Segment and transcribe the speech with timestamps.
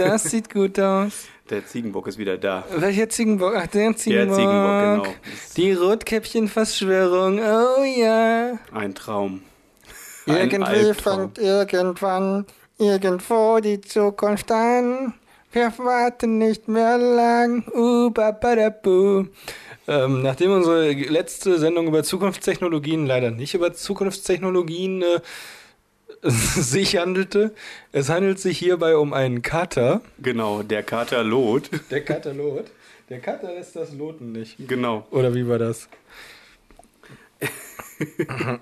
[0.00, 1.26] das sieht gut aus.
[1.50, 2.64] Der Ziegenbock ist wieder da.
[2.76, 3.54] Welcher Ziegenbock?
[3.56, 4.36] Ach, der Ziegenbock.
[4.36, 5.16] Der Ziegenbock, genau.
[5.56, 8.58] Die Rotkäppchen-Verschwörung, oh ja.
[8.72, 9.42] Ein Traum.
[10.26, 12.46] Irgendwie fängt irgendwann
[12.78, 15.14] irgendwo die Zukunft an.
[15.52, 17.64] Wir warten nicht mehr lang.
[17.74, 19.26] Uh, ba, ba, da, bu.
[19.88, 25.20] Ähm, nachdem unsere letzte Sendung über Zukunftstechnologien leider nicht über Zukunftstechnologien äh,
[26.22, 27.54] sich handelte,
[27.92, 30.02] es handelt sich hierbei um einen Kater.
[30.18, 31.70] Genau, der Kater Lot.
[31.90, 32.66] Der Kater Lot.
[33.08, 34.56] Der Kater lässt das Loten nicht.
[34.68, 35.06] Genau.
[35.10, 35.88] Oder wie war das?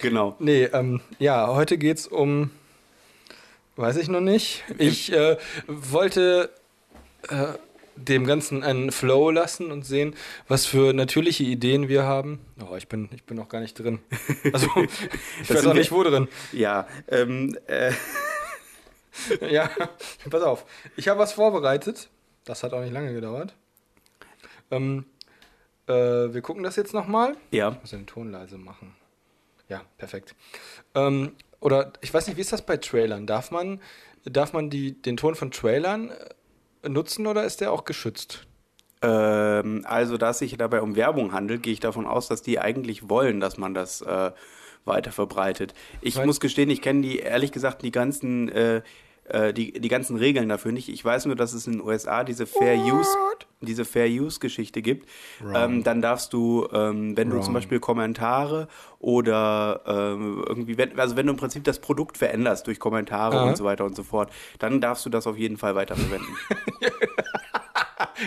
[0.00, 0.36] genau.
[0.38, 2.50] Nee, ähm, ja, heute geht's um
[3.78, 4.64] Weiß ich noch nicht.
[4.78, 5.36] Ich äh,
[5.68, 6.50] wollte
[7.28, 7.52] äh,
[7.98, 10.14] dem Ganzen einen Flow lassen und sehen,
[10.46, 12.40] was für natürliche Ideen wir haben.
[12.60, 14.00] Oh, ich bin, ich bin noch gar nicht drin.
[14.52, 14.68] Also,
[15.42, 16.28] ich weiß auch nicht, wo drin.
[16.52, 17.92] Ja, ähm, äh.
[19.50, 19.70] ja,
[20.30, 20.64] pass auf.
[20.96, 22.08] Ich habe was vorbereitet.
[22.44, 23.54] Das hat auch nicht lange gedauert.
[24.70, 25.04] Ähm,
[25.86, 27.36] äh, wir gucken das jetzt nochmal.
[27.50, 27.72] Ja.
[27.72, 28.94] Ich muss den Ton leise machen.
[29.68, 30.34] Ja, perfekt.
[30.94, 33.26] Ähm, oder ich weiß nicht, wie ist das bei Trailern?
[33.26, 33.80] Darf man,
[34.24, 36.28] darf man die, den Ton von Trailern äh,
[36.86, 38.46] nutzen oder ist der auch geschützt?
[39.00, 42.58] Ähm, also, da es sich dabei um Werbung handelt, gehe ich davon aus, dass die
[42.58, 44.32] eigentlich wollen, dass man das äh,
[44.84, 45.74] weiter verbreitet.
[46.00, 48.82] Ich Weil muss gestehen, ich kenne die, ehrlich gesagt, die ganzen äh,
[49.30, 50.88] äh, die, die ganzen Regeln dafür nicht.
[50.88, 52.92] Ich weiß nur, dass es in den USA diese Fair What?
[52.92, 53.08] Use,
[53.60, 55.08] diese Fair Use Geschichte gibt.
[55.54, 57.40] Ähm, dann darfst du, ähm, wenn Wrong.
[57.40, 62.18] du zum Beispiel Kommentare oder ähm, irgendwie, wenn, also wenn du im Prinzip das Produkt
[62.18, 63.48] veränderst durch Kommentare Aha.
[63.48, 66.28] und so weiter und so fort, dann darfst du das auf jeden Fall weiterverwenden.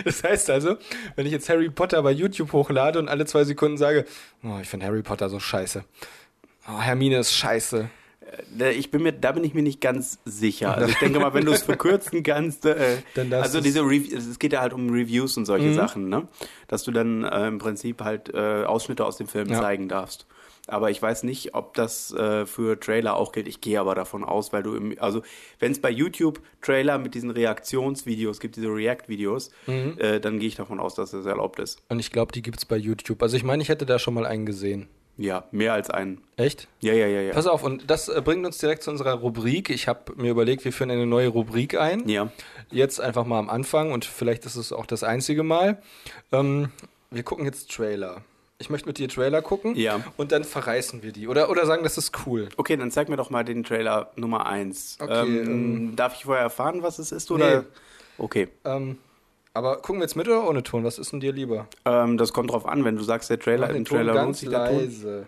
[0.04, 0.76] Das heißt also,
[1.16, 4.06] wenn ich jetzt Harry Potter bei YouTube hochlade und alle zwei Sekunden sage,
[4.42, 5.84] oh, ich finde Harry Potter so scheiße.
[6.68, 7.90] Oh, Hermine ist scheiße.
[8.58, 10.76] Äh, ich bin mir, da bin ich mir nicht ganz sicher.
[10.76, 12.98] Also ich denke mal, wenn du es verkürzen kannst, äh,
[13.30, 15.74] also diese Re es geht ja halt um Reviews und solche mhm.
[15.74, 16.28] Sachen, ne?
[16.68, 19.60] Dass du dann äh, im Prinzip halt äh, Ausschnitte aus dem Film ja.
[19.60, 20.26] zeigen darfst.
[20.68, 23.48] Aber ich weiß nicht, ob das äh, für Trailer auch gilt.
[23.48, 25.22] Ich gehe aber davon aus, weil du im, also
[25.58, 29.96] wenn es bei YouTube Trailer mit diesen Reaktionsvideos gibt, diese React-Videos, mhm.
[29.98, 31.82] äh, dann gehe ich davon aus, dass das erlaubt ist.
[31.88, 33.22] Und ich glaube, die gibt es bei YouTube.
[33.22, 34.88] Also ich meine, ich hätte da schon mal einen gesehen.
[35.16, 36.22] Ja, mehr als einen.
[36.36, 36.68] Echt?
[36.80, 37.32] Ja, ja, ja, ja.
[37.34, 39.68] Pass auf, und das äh, bringt uns direkt zu unserer Rubrik.
[39.70, 42.08] Ich habe mir überlegt, wir führen eine neue Rubrik ein.
[42.08, 42.32] Ja.
[42.70, 45.82] Jetzt einfach mal am Anfang und vielleicht ist es auch das einzige Mal.
[46.32, 46.70] Ähm,
[47.10, 48.22] wir gucken jetzt Trailer.
[48.58, 50.00] Ich möchte mit dir Trailer gucken ja.
[50.16, 51.26] und dann verreißen wir die.
[51.28, 52.48] Oder, oder sagen, das ist cool.
[52.56, 54.98] Okay, dann zeig mir doch mal den Trailer Nummer 1.
[55.00, 57.30] Okay, ähm, ähm, darf ich vorher erfahren, was es ist?
[57.30, 57.62] Oder?
[57.62, 57.66] Nee.
[58.18, 58.48] Okay.
[58.64, 58.98] Ähm,
[59.54, 60.84] aber gucken wir jetzt mit oder ohne Ton?
[60.84, 61.66] Was ist denn dir lieber?
[61.84, 64.66] Ähm, das kommt drauf an, wenn du sagst, der Trailer im Trailer lohnt sich der
[64.66, 65.26] Ton.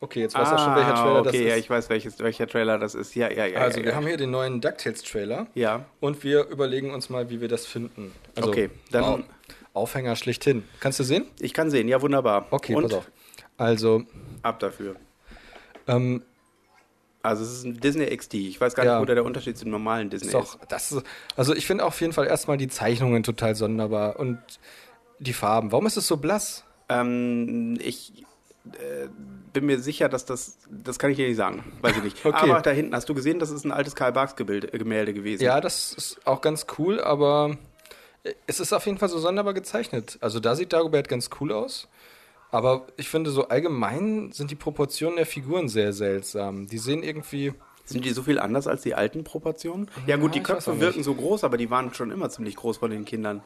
[0.00, 1.40] Okay, jetzt weißt du ah, schon, welcher Trailer okay, das ist.
[1.40, 3.14] Okay, ja, ich weiß, welches, welcher Trailer das ist.
[3.14, 3.60] Ja, ja, ja.
[3.60, 3.96] Also, ja, wir ja.
[3.96, 5.46] haben hier den neuen DuckTales-Trailer.
[5.54, 5.86] Ja.
[6.00, 8.12] Und wir überlegen uns mal, wie wir das finden.
[8.36, 9.24] Also, okay, dann.
[9.72, 10.62] Aufhänger schlichthin.
[10.78, 11.24] Kannst du sehen?
[11.40, 12.46] Ich kann sehen, ja, wunderbar.
[12.50, 12.84] Okay, Und?
[12.84, 13.10] pass auf.
[13.56, 14.02] Also.
[14.42, 14.96] Ab dafür.
[15.88, 16.22] Ähm,
[17.24, 18.34] also es ist ein Disney XD.
[18.34, 18.98] Ich weiß gar ja.
[18.98, 20.34] nicht, wo der Unterschied zum normalen Disney ist.
[20.34, 21.04] Doch, das ist,
[21.36, 24.38] also ich finde auf jeden Fall erstmal die Zeichnungen total sonderbar und
[25.18, 25.72] die Farben.
[25.72, 26.64] Warum ist es so blass?
[26.90, 28.12] Ähm, ich
[28.72, 29.08] äh,
[29.54, 32.26] bin mir sicher, dass das, das kann ich dir nicht sagen, weiß ich nicht.
[32.26, 32.50] okay.
[32.50, 35.42] Aber da hinten, hast du gesehen, das ist ein altes Karl Barks äh, Gemälde gewesen.
[35.42, 37.56] Ja, das ist auch ganz cool, aber
[38.46, 40.18] es ist auf jeden Fall so sonderbar gezeichnet.
[40.20, 41.88] Also da sieht Dagobert ganz cool aus.
[42.54, 46.68] Aber ich finde, so allgemein sind die Proportionen der Figuren sehr seltsam.
[46.68, 47.52] Die sehen irgendwie.
[47.84, 49.90] Sind die so viel anders als die alten Proportionen?
[50.06, 52.92] Ja, gut, die Köpfe wirken so groß, aber die waren schon immer ziemlich groß von
[52.92, 53.42] den Kindern.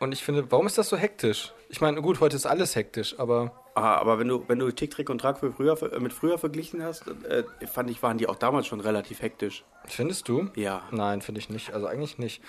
[0.00, 1.54] Und ich finde, warum ist das so hektisch?
[1.70, 3.52] Ich meine, gut, heute ist alles hektisch, aber.
[3.74, 6.82] Ah, aber wenn du, wenn du Tick, Trick und Track für früher, mit früher verglichen
[6.82, 9.64] hast, äh, fand ich, waren die auch damals schon relativ hektisch.
[9.86, 10.50] Findest du?
[10.56, 10.82] Ja.
[10.90, 11.72] Nein, finde ich nicht.
[11.72, 12.42] Also eigentlich nicht.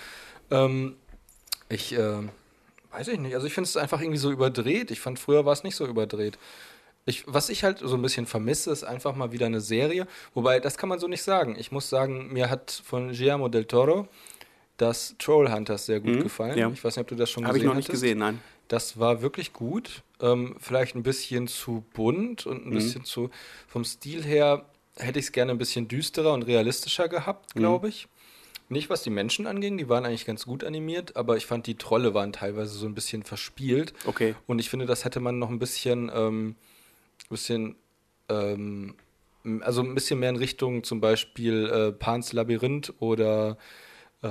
[0.50, 0.96] Ähm,
[1.70, 2.18] ich, äh,
[2.94, 3.34] Weiß ich nicht.
[3.34, 4.92] Also ich finde es einfach irgendwie so überdreht.
[4.92, 6.38] Ich fand früher war es nicht so überdreht.
[7.06, 10.06] Ich, was ich halt so ein bisschen vermisse, ist einfach mal wieder eine Serie.
[10.32, 11.56] Wobei, das kann man so nicht sagen.
[11.58, 14.08] Ich muss sagen, mir hat von Guillermo del Toro
[14.76, 16.56] das Trollhunters sehr gut mhm, gefallen.
[16.56, 16.70] Ja.
[16.70, 17.72] Ich weiß nicht, ob du das schon Hab gesehen hast.
[17.72, 18.40] Habe ich noch nicht gesehen, nein.
[18.68, 20.02] Das war wirklich gut.
[20.20, 22.74] Ähm, vielleicht ein bisschen zu bunt und ein mhm.
[22.74, 23.28] bisschen zu.
[23.66, 24.64] Vom Stil her
[24.96, 27.92] hätte ich es gerne ein bisschen düsterer und realistischer gehabt, glaube mhm.
[28.76, 28.84] Ich.
[28.84, 31.76] Nicht, was die Menschen anging, die waren eigentlich ganz gut animiert, aber ich fand, die
[31.76, 33.94] Trolle waren teilweise so ein bisschen verspielt.
[34.06, 34.34] Okay.
[34.46, 36.56] Und ich finde, das hätte man noch ein bisschen, ähm,
[37.30, 37.76] bisschen,
[38.28, 38.94] ähm,
[39.60, 43.58] also ein bisschen mehr in Richtung zum Beispiel äh, Pans Labyrinth oder
[44.22, 44.28] äh,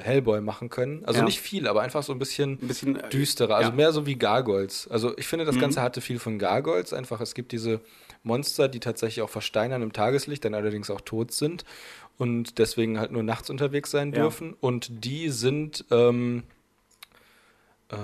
[0.00, 1.04] Hellboy machen können.
[1.04, 1.24] Also Ja.
[1.26, 3.56] nicht viel, aber einfach so ein bisschen, Ein bisschen, äh, düsterer.
[3.56, 3.70] Also ja.
[3.72, 3.76] Mhm.
[3.76, 4.88] mehr so wie Gargoyles.
[4.88, 6.92] Also ich finde, das Ganze hatte viel von Gargoyles.
[6.94, 7.80] Einfach, es gibt diese
[8.22, 11.64] Monster, die tatsächlich auch versteinern im Tageslicht, dann allerdings auch tot sind
[12.18, 14.20] und deswegen halt nur nachts unterwegs sein Ja.
[14.22, 14.54] dürfen.
[14.60, 16.44] Und die sind, ähm,
[17.90, 17.96] äh,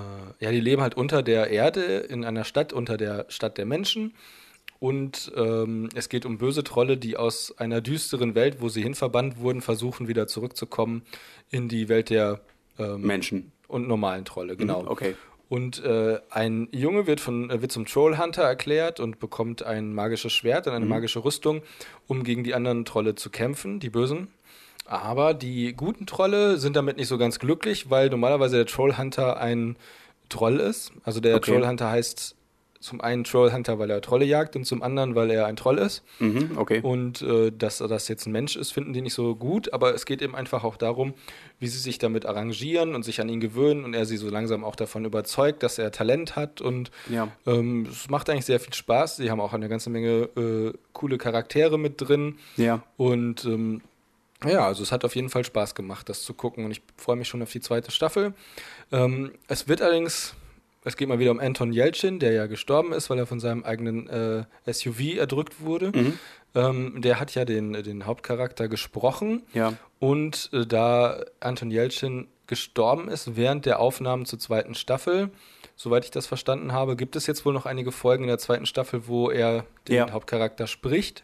[0.43, 4.13] ja, die leben halt unter der Erde in einer Stadt, unter der Stadt der Menschen.
[4.79, 9.39] Und ähm, es geht um böse Trolle, die aus einer düsteren Welt, wo sie hinverbannt
[9.39, 11.01] wurden, versuchen wieder zurückzukommen
[11.49, 12.39] in die Welt der
[12.77, 13.51] ähm, Menschen.
[13.67, 14.83] und normalen Trolle, genau.
[14.83, 15.15] Mhm, okay.
[15.49, 20.31] Und äh, ein Junge wird, von, äh, wird zum Trollhunter erklärt und bekommt ein magisches
[20.31, 20.91] Schwert und eine Mhm.
[20.91, 21.63] magische Rüstung,
[22.07, 24.27] um gegen die anderen Trolle zu kämpfen, die Bösen.
[24.85, 29.75] Aber die guten Trolle sind damit nicht so ganz glücklich, weil normalerweise der Trollhunter ein
[30.29, 30.91] Troll ist.
[31.03, 31.51] Also der Okay.
[31.51, 32.35] Trollhunter heißt
[32.81, 36.01] zum einen Trollhunter, weil er Trolle jagt und zum anderen, weil er ein Troll ist.
[36.19, 36.79] Mhm, okay.
[36.81, 40.05] Und äh, dass das jetzt ein Mensch ist, finden die nicht so gut, aber es
[40.05, 41.13] geht eben einfach auch darum,
[41.59, 44.63] wie sie sich damit arrangieren und sich an ihn gewöhnen und er sie so langsam
[44.63, 47.27] auch davon überzeugt, dass er Talent hat und Ja.
[47.45, 49.17] ähm, es macht eigentlich sehr viel Spaß.
[49.17, 52.81] Sie haben auch eine ganze Menge äh, coole Charaktere mit drin Ja.
[52.95, 53.81] und ähm,
[54.47, 57.17] ja, also es hat auf jeden Fall Spaß gemacht, das zu gucken und ich freue
[57.17, 58.33] mich schon auf die zweite Staffel.
[58.89, 60.33] Ähm, es wird allerdings,
[60.89, 63.63] es geht mal wieder um Anton Yelchin, der ja gestorben ist, weil er von seinem
[63.63, 65.91] eigenen äh, SUV erdrückt wurde.
[65.95, 66.19] Mhm.
[66.55, 69.73] Ähm, der hat ja den, den Hauptcharakter gesprochen Ja.
[69.99, 75.29] und äh, da Anton Yelchin gestorben ist während der Aufnahmen zur zweiten Staffel,
[75.75, 78.65] soweit ich das verstanden habe, gibt es jetzt wohl noch einige Folgen in der zweiten
[78.65, 80.11] Staffel, wo er den Ja.
[80.11, 81.23] Hauptcharakter spricht.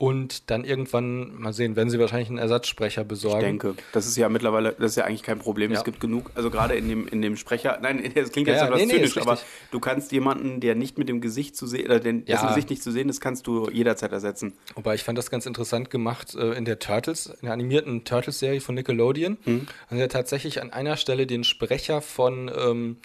[0.00, 3.40] Und dann irgendwann, mal sehen, werden sie wahrscheinlich einen Ersatzsprecher Ich besorgen.
[3.42, 5.72] denke, das ist ja mittlerweile, das ist ja eigentlich kein Problem.
[5.72, 5.76] Ja.
[5.76, 8.68] Es gibt genug, also gerade in dem, in dem Sprecher, nein, das klingt jetzt ja,
[8.68, 9.38] etwas nee, nee, zynisch, ist aber
[9.70, 12.48] du kannst jemanden, der nicht mit dem Gesicht zu sehen, oder den, dessen Ja.
[12.48, 14.54] Gesicht nicht zu sehen ist, kannst du jederzeit ersetzen.
[14.74, 18.62] Wobei ich fand das ganz interessant gemacht äh, in der Turtles, in der animierten Turtles-Serie
[18.62, 19.36] von Nickelodeon.
[19.44, 19.66] Mhm.
[19.88, 22.96] Haben sie ja tatsächlich an einer Stelle den Sprecher von, ähm,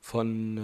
[0.00, 0.56] von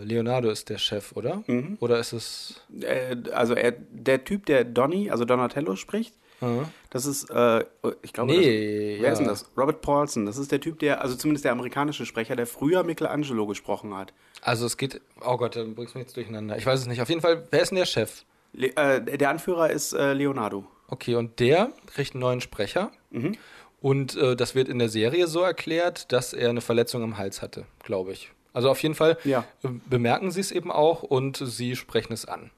[0.00, 1.42] äh, Leonardo ist der Chef, oder?
[1.46, 1.76] Mhm.
[1.80, 2.60] Oder ist es.
[2.80, 6.46] Äh, also er, der Typ, der Donny, also Donatello spricht, Äh,
[6.90, 7.64] das ist, äh,
[8.02, 9.32] ich glaube, Nee, das, wer ist denn ja.
[9.32, 9.46] das?
[9.56, 10.26] Robert Paulson.
[10.26, 14.12] Das ist der Typ, der, also zumindest der amerikanische Sprecher, der früher Michelangelo gesprochen hat.
[14.42, 15.00] also es geht.
[15.24, 16.56] Oh Gott, dann bringst du mich jetzt durcheinander.
[16.56, 17.00] Ich weiß es nicht.
[17.02, 18.24] Auf jeden Fall, wer ist denn der Chef?
[18.54, 20.66] Le äh, der Anführer ist äh, Leonardo.
[20.88, 22.90] Okay, und der kriegt einen neuen Sprecher.
[23.10, 23.36] Mhm.
[23.80, 27.40] Und äh, das wird in der Serie so erklärt, dass er eine Verletzung am Hals
[27.42, 28.30] hatte, glaube ich.
[28.52, 29.44] Also auf jeden Fall Ja.
[29.62, 32.50] äh, bemerken sie es eben auch und sie sprechen es an.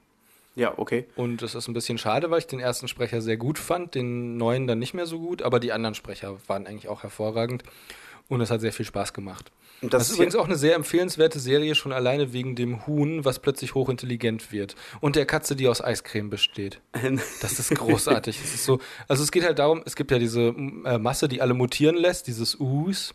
[0.55, 1.05] Ja, okay.
[1.15, 4.37] Und das ist ein bisschen schade, weil ich den ersten Sprecher sehr gut fand, den
[4.37, 7.63] neuen dann nicht mehr so gut, aber die anderen Sprecher waren eigentlich auch hervorragend
[8.29, 9.51] und es hat sehr viel Spaß gemacht.
[9.81, 13.39] Das, das, ist übrigens auch eine sehr empfehlenswerte Serie, schon alleine wegen dem Huhn, was
[13.39, 14.75] plötzlich hochintelligent wird.
[15.01, 16.79] Und der Katze, die aus Eiscreme besteht.
[17.41, 18.39] Das ist großartig.
[18.41, 20.55] es ist so, also es geht halt darum, es gibt ja diese
[20.85, 23.13] äh, Masse, die alle mutieren lässt, dieses Us.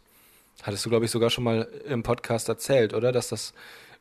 [0.62, 3.12] Hattest du, glaube ich, sogar schon mal im Podcast erzählt, oder?
[3.12, 3.52] Dass das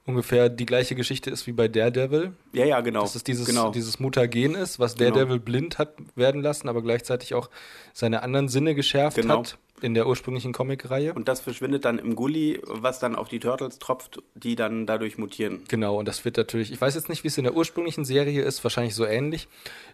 [0.06, 2.34] ungefähr die gleiche Geschichte ist wie bei Daredevil.
[2.54, 3.02] ja, ja, genau.
[3.02, 3.70] Dass es dieses, genau.
[3.72, 5.12] dieses Mutagen ist, was Genau.
[5.12, 7.50] Daredevil blind hat werden lassen, aber gleichzeitig auch
[7.94, 9.40] seine anderen Sinne geschärft Genau.
[9.40, 11.14] hat in der ursprünglichen Comicreihe.
[11.14, 15.18] Und das verschwindet dann im Gully, was dann auf die Turtles tropft, die dann dadurch
[15.18, 15.62] mutieren.
[15.68, 18.42] Genau, und das wird natürlich, ich weiß jetzt nicht, wie es in der ursprünglichen Serie
[18.44, 19.48] ist, wahrscheinlich so ähnlich.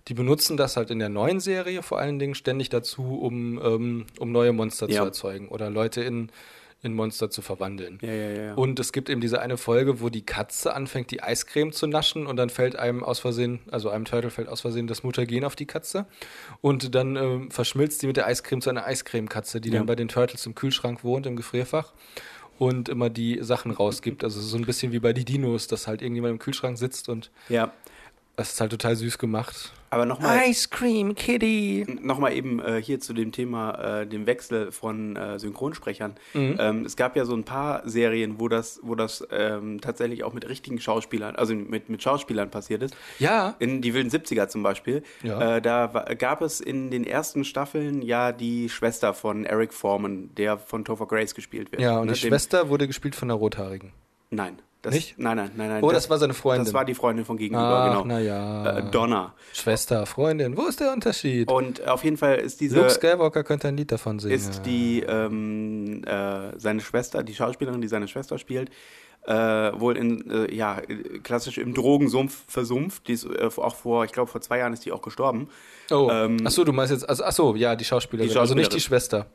[0.07, 4.05] Die benutzen das halt in der neuen Serie vor allen Dingen ständig dazu, um, ähm,
[4.19, 4.99] um neue Monster Ja.
[5.01, 6.29] zu erzeugen oder Leute in,
[6.85, 7.99] in Monster zu verwandeln.
[8.01, 8.53] Ja, ja, ja.
[8.53, 12.27] Und es gibt eben diese eine Folge, wo die Katze anfängt, die Eiscreme zu naschen
[12.27, 15.55] und dann fällt einem aus Versehen, also einem Turtle fällt aus Versehen das Mutagen auf
[15.55, 16.05] die Katze
[16.61, 20.07] und dann ähm, verschmilzt die mit der Eiscreme zu einer Eiscremekatze, die dann bei den
[20.07, 21.93] Turtles im Kühlschrank wohnt, im Gefrierfach
[22.57, 24.23] und immer die Sachen rausgibt.
[24.23, 27.31] Also so ein bisschen wie bei die Dinos, dass halt irgendjemand im Kühlschrank sitzt und
[27.49, 27.73] ja.
[28.35, 29.71] Das ist halt total süß gemacht.
[29.91, 31.85] Aber nochmal Ice Cream Kitty.
[32.01, 36.15] noch mal eben äh, hier zu dem Thema, äh, dem Wechsel von äh, Synchronsprechern.
[36.33, 36.57] Mhm.
[36.59, 40.33] Ähm, es gab ja so ein paar Serien, wo das, wo das ähm, tatsächlich auch
[40.33, 42.93] mit richtigen Schauspielern, also mit, mit Schauspielern passiert ist.
[43.19, 45.01] Ja, In die wilden 70er zum Beispiel.
[45.23, 45.57] Ja.
[45.57, 45.87] Äh, da
[46.17, 51.05] gab es in den ersten Staffeln ja die Schwester von Eric Foreman, der von Topher
[51.07, 51.81] Grace gespielt wird.
[51.81, 53.93] ja, und Ne, die dem- Schwester wurde gespielt von einer Rothaarigen.
[54.29, 54.59] Nein.
[54.85, 55.17] Das, Nicht?
[55.17, 55.83] Nein, nein, nein, nein.
[55.83, 56.65] Oh, das war seine Freundin.
[56.65, 58.05] Das war die Freundin von gegenüber, Ach, genau.
[58.05, 58.77] na ja.
[58.77, 59.33] Äh, Donna.
[59.51, 61.49] Schwester, Freundin, wo ist der Unterschied?
[61.51, 64.35] Und auf jeden Fall ist diese Luke Skywalker könnte ein Lied davon singen.
[64.35, 68.69] ist die ähm, äh, seine Schwester, die Schauspielerin, die seine Schwester spielt,
[69.25, 70.79] äh, wohl in äh, ja
[71.23, 73.07] klassisch im Drogensumpf versumpft.
[73.07, 75.49] Die ist äh, auch vor, ich glaube vor zwei Jahren ist die auch gestorben.
[75.89, 78.53] Oh, ähm, ach so, du meinst jetzt, also, ach so, ja, die Schauspielerin, Die also
[78.53, 79.01] nicht die Schauspielerin.
[79.01, 79.25] Schwester,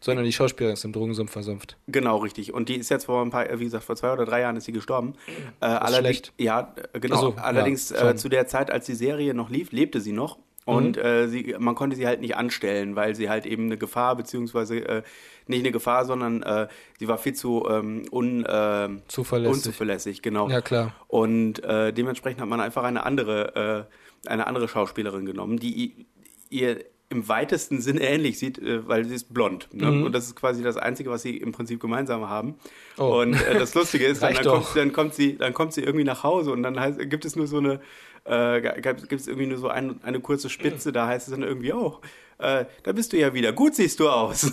[0.00, 1.76] sondern die Schauspielerin ist im Drogensumpf versumpft.
[1.88, 2.54] Genau, richtig.
[2.54, 4.64] Und die ist jetzt vor ein paar, wie gesagt, vor zwei oder drei Jahren ist
[4.64, 5.14] sie gestorben.
[5.60, 6.32] Äh, allerdings, schlecht.
[6.38, 7.20] Ja, äh, genau.
[7.20, 10.38] So, allerdings ja, äh, zu der Zeit, als die Serie noch lief, lebte sie noch.
[10.64, 11.02] Und mhm.
[11.02, 14.76] äh, sie, man konnte sie halt nicht anstellen, weil sie halt eben eine Gefahr, beziehungsweise
[14.76, 15.02] äh,
[15.46, 19.56] nicht eine Gefahr, sondern äh, sie war viel zu ähm, un, äh, zuverlässig.
[19.56, 20.50] unzuverlässig, genau.
[20.50, 20.92] Ja, klar.
[21.06, 23.86] Und äh, dementsprechend hat man einfach eine andere,
[24.26, 26.06] äh, eine andere Schauspielerin genommen, die
[26.50, 29.68] ihr im weitesten Sinne ähnlich sieht, äh, weil sie ist blond.
[29.72, 29.90] Ne?
[29.90, 30.04] Mhm.
[30.04, 32.56] Und das ist quasi das Einzige, was sie im Prinzip gemeinsam haben.
[32.98, 33.20] Oh.
[33.20, 36.04] Und äh, das Lustige ist, dann, dann, kommt, dann, kommt, sie, dann kommt sie irgendwie
[36.04, 37.80] nach Hause und dann heißt, gibt es nur so eine,
[38.24, 41.72] äh, gibt es irgendwie nur so ein, eine kurze Spitze, da heißt es dann irgendwie,
[41.72, 41.98] oh,
[42.38, 44.52] äh, da bist du ja wieder, gut siehst du aus.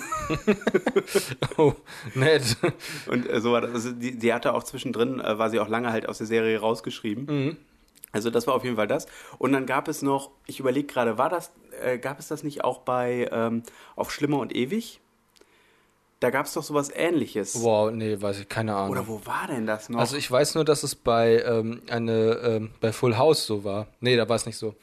[1.57, 1.73] oh,
[2.13, 2.57] nett.
[3.07, 5.67] Und äh, so war das, also die, die hatte auch zwischendrin, äh, war sie auch
[5.67, 7.25] lange halt aus der Serie rausgeschrieben.
[7.25, 7.57] Mhm.
[8.15, 9.07] Also das war auf jeden Fall das.
[9.39, 11.51] Und dann gab es noch, ich überlege gerade, war das,
[11.83, 13.63] äh, gab es das nicht auch bei ähm,
[13.95, 14.99] Auf Schlimmer und Ewig?
[16.19, 17.61] Da gab es doch sowas ähnliches.
[17.61, 18.91] Wow, nee, weiß ich, keine Ahnung.
[18.91, 19.99] Oder wo war denn das noch?
[19.99, 23.87] Also ich weiß nur, dass es bei ähm, eine, ähm, bei Full House so war.
[23.99, 24.75] Nee, da war es nicht so.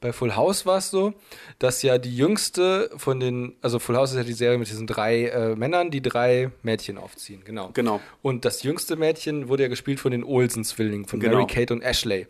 [0.00, 1.14] Bei Full House war es so,
[1.58, 4.86] dass ja die jüngste von den, also Full House ist ja die Serie mit diesen
[4.86, 7.70] drei äh, Männern, die drei Mädchen aufziehen, genau.
[7.72, 8.00] Genau.
[8.20, 11.38] Und das jüngste Mädchen wurde ja gespielt von den Olsen-Zwillingen, von genau.
[11.38, 12.26] Mary Kate und Ashley.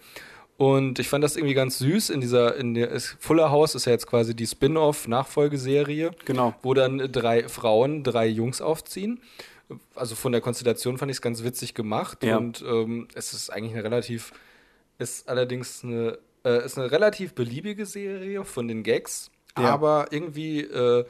[0.57, 3.93] Und ich fand das irgendwie ganz süß in dieser, in der Fuller House ist ja
[3.93, 6.13] jetzt quasi die Spin-off-Nachfolgeserie.
[6.25, 6.55] Genau.
[6.63, 9.21] Wo dann drei Frauen, drei Jungs aufziehen.
[9.95, 12.23] Also von der Konstellation fand ich es ganz witzig gemacht.
[12.23, 12.37] Ja.
[12.37, 14.33] Und ähm, es ist eigentlich eine relativ,
[14.99, 19.33] ist allerdings eine, äh, ist eine relativ beliebige Serie von den Gags.
[19.59, 19.71] Ja.
[19.71, 21.05] Aber irgendwie äh,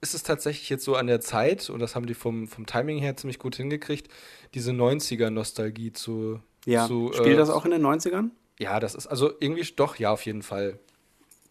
[0.00, 2.98] ist es tatsächlich jetzt so an der Zeit, und das haben die vom, vom Timing
[2.98, 4.08] her ziemlich gut hingekriegt,
[4.54, 6.40] diese 90er-Nostalgie zu.
[6.64, 8.30] Ja, zu, spielt äh, das auch in den 90ern?
[8.62, 10.78] Ja, das ist also irgendwie doch, ja, auf jeden Fall.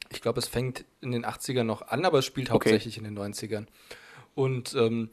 [0.10, 3.08] Ich glaube, es fängt in den 80ern noch an, aber es spielt hauptsächlich okay.
[3.08, 3.68] in den 90ern.
[4.36, 5.10] Und ähm,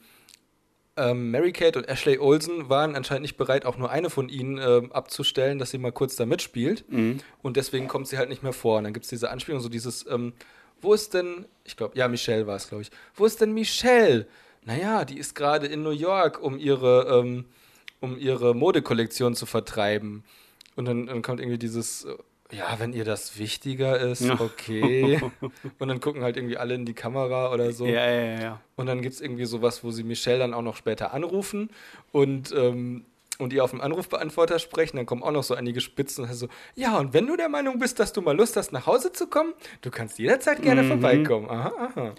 [0.96, 4.58] ähm, Mary Kate und Ashley Olsen waren anscheinend nicht bereit, auch nur eine von ihnen
[4.58, 6.84] ähm, abzustellen, dass sie mal kurz da mitspielt.
[6.90, 7.18] Mhm.
[7.42, 8.78] Und deswegen kommt sie halt nicht mehr vor.
[8.78, 10.32] Und dann gibt es diese Anspielung, so dieses, ähm,
[10.80, 12.90] wo ist denn, ich glaube, ja, Michelle war es, glaube ich.
[13.14, 14.26] Wo ist denn Michelle?
[14.64, 17.44] Naja, die ist gerade in New York, um ihre, ähm,
[18.00, 20.24] um ihre Modekollektion zu vertreiben.
[20.78, 22.06] Und dann, dann kommt irgendwie dieses,
[22.52, 25.20] ja, wenn ihr das wichtiger ist, okay.
[25.80, 27.84] und dann gucken halt irgendwie alle in die Kamera oder so.
[27.84, 28.60] Ja, ja, ja.
[28.76, 31.70] Und dann gibt es irgendwie sowas, wo sie Michelle dann auch noch später anrufen
[32.12, 33.06] und, ähm,
[33.40, 34.98] und ihr auf dem Anrufbeantworter sprechen.
[34.98, 37.80] Dann kommen auch noch so einige Spitzen und so, ja, und wenn du der Meinung
[37.80, 40.88] bist, dass du mal Lust hast, nach Hause zu kommen, du kannst jederzeit gerne mhm.
[40.90, 41.50] vorbeikommen.
[41.50, 42.14] Aha, aha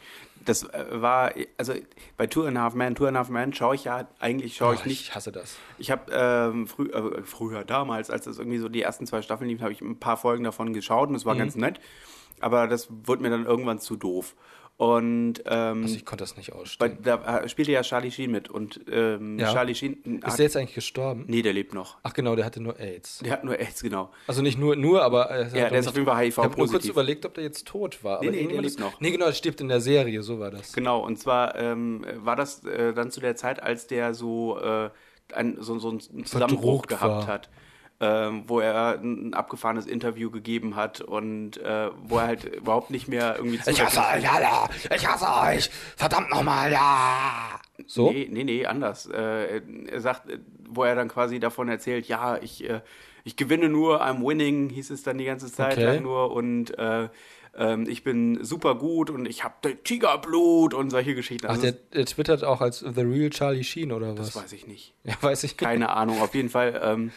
[0.45, 1.73] das äh, war, also
[2.17, 4.55] bei Two and a Half Men, Two and a Half Men schaue ich ja eigentlich,
[4.55, 5.01] schaue ich nicht.
[5.01, 5.57] Ich hasse das.
[5.77, 9.49] Ich habe ähm, frü äh, früher, damals, als das irgendwie so die ersten zwei Staffeln
[9.49, 11.39] liefen, habe ich ein paar Folgen davon geschaut und es war mhm.
[11.39, 11.79] ganz nett.
[12.39, 14.35] Aber das wurde mir dann irgendwann zu doof.
[14.79, 16.97] Und ähm, also ich konnte das nicht ausstehen.
[17.03, 19.51] Bei, da äh, spielte ja Charlie Sheen mit und ähm, ja.
[19.51, 21.25] Charlie Sheen ist der jetzt eigentlich gestorben?
[21.27, 21.97] Nee, der lebt noch.
[22.01, 23.17] Ach genau, der hatte nur AIDS.
[23.17, 24.09] Der hat nur AIDS, genau.
[24.25, 26.57] Also nicht nur, nur aber äh, ja, der ist auf jeden Fall HIV Ich habe
[26.57, 28.21] nur kurz überlegt, ob der jetzt tot war.
[28.21, 29.01] Nee, nee, der lebt noch.
[29.01, 30.71] Nee, genau, der stirbt in der Serie, so war das.
[30.71, 34.91] Genau, und zwar ähm, war das äh, dann zu der Zeit, als der so äh,
[35.33, 37.27] ein, so, so einen Zusammenbruch gehabt war.
[37.27, 37.49] hat
[38.01, 43.07] ähm, wo er ein abgefahrenes Interview gegeben hat und äh, wo er halt überhaupt nicht
[43.07, 44.69] mehr irgendwie Ich hasse euch alle!
[44.95, 45.69] Ich hasse euch!
[45.97, 47.59] Verdammt nochmal, ja!
[47.87, 48.11] So?
[48.11, 49.05] Nee, nee, nee, anders.
[49.07, 50.23] Äh, er sagt,
[50.67, 52.81] wo er dann quasi davon erzählt, ja, ich, äh,
[53.23, 55.83] ich gewinne nur, I'm winning, hieß es dann die ganze Zeit okay.
[55.83, 57.09] lang nur und äh,
[57.57, 61.47] ähm, ich bin super gut und ich habe Tigerblut und solche Geschichten.
[61.47, 64.33] Ach, also der, der, twittert auch als The Real Charlie Sheen oder was?
[64.33, 64.93] Das weiß ich nicht.
[65.03, 65.57] Ja, weiß ich.
[65.57, 66.21] Keine Ahnung.
[66.21, 67.11] Auf jeden Fall ähm,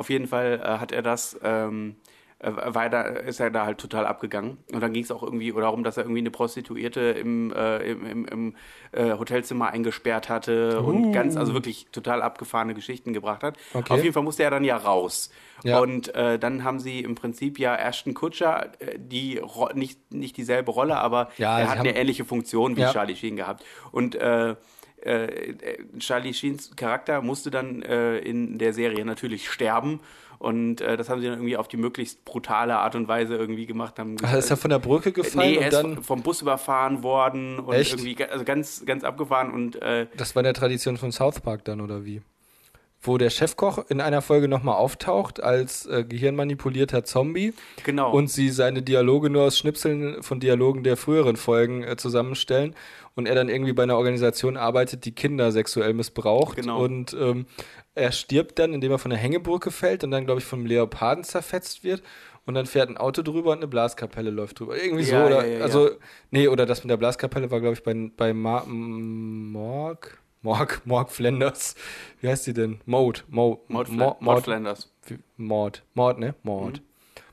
[0.00, 1.96] auf jeden Fall äh, hat er das, ähm,
[2.38, 4.56] äh, weiter ist er da halt total abgegangen.
[4.72, 8.06] Und dann ging es auch irgendwie darum, dass er irgendwie eine Prostituierte im, äh, im,
[8.06, 8.54] im, im
[8.92, 10.86] äh, Hotelzimmer eingesperrt hatte uh.
[10.86, 13.58] und ganz, also wirklich total abgefahrene Geschichten gebracht hat.
[13.74, 13.92] Okay.
[13.92, 15.30] Auf jeden Fall musste er dann ja raus.
[15.64, 15.80] Ja.
[15.80, 20.38] Und äh, dann haben sie im Prinzip ja Ashton Kutcher, äh, die Ro nicht, nicht
[20.38, 22.90] dieselbe Rolle, aber ja, er hat eine ähnliche Funktion wie ja.
[22.90, 23.64] Charlie Sheen gehabt.
[23.92, 24.56] Und äh,
[25.02, 25.54] äh,
[25.98, 30.00] Charlie Sheens Charakter musste dann äh, in der Serie natürlich sterben.
[30.38, 33.66] Und äh, das haben sie dann irgendwie auf die möglichst brutale Art und Weise irgendwie
[33.66, 33.98] gemacht.
[33.98, 35.50] Haben Ach, ist er von der Brücke gefallen?
[35.50, 37.92] Nee, er ist vom Bus überfahren worden und Echt?
[37.92, 39.52] irgendwie also ganz, ganz abgefahren.
[39.52, 42.22] Und, äh, das war in der Tradition von South Park dann, oder wie?
[43.02, 47.54] Wo der Chefkoch in einer Folge nochmal auftaucht als äh, gehirnmanipulierter Zombie.
[47.84, 48.12] Genau.
[48.12, 52.74] Und sie seine Dialoge nur aus Schnipseln von Dialogen der früheren Folgen äh, zusammenstellen.
[53.14, 56.56] Und er dann irgendwie bei einer Organisation arbeitet, die Kinder sexuell missbraucht.
[56.56, 56.82] Genau.
[56.82, 57.46] Und ähm,
[57.94, 61.24] er stirbt dann, indem er von der Hängebrücke fällt und dann, glaube ich, vom Leoparden
[61.24, 62.02] zerfetzt wird.
[62.46, 64.76] Und dann fährt ein Auto drüber und eine Blaskapelle läuft drüber.
[64.76, 65.26] Irgendwie ja, so.
[65.26, 65.90] Oder, ja, ja, also,
[66.30, 70.19] nee, oder das mit der Blaskapelle war, glaube ich, bei, bei Ma Morg.
[70.42, 71.74] Morg, Morg Flanders.
[72.20, 72.80] Wie heißt die denn?
[72.86, 73.24] Maud.
[73.28, 74.90] Maud, Maud, Maud, Maud Flanders.
[75.36, 75.82] Maud.
[75.94, 76.34] Maud, ne?
[76.42, 76.80] Maud.
[76.80, 76.90] Mhm.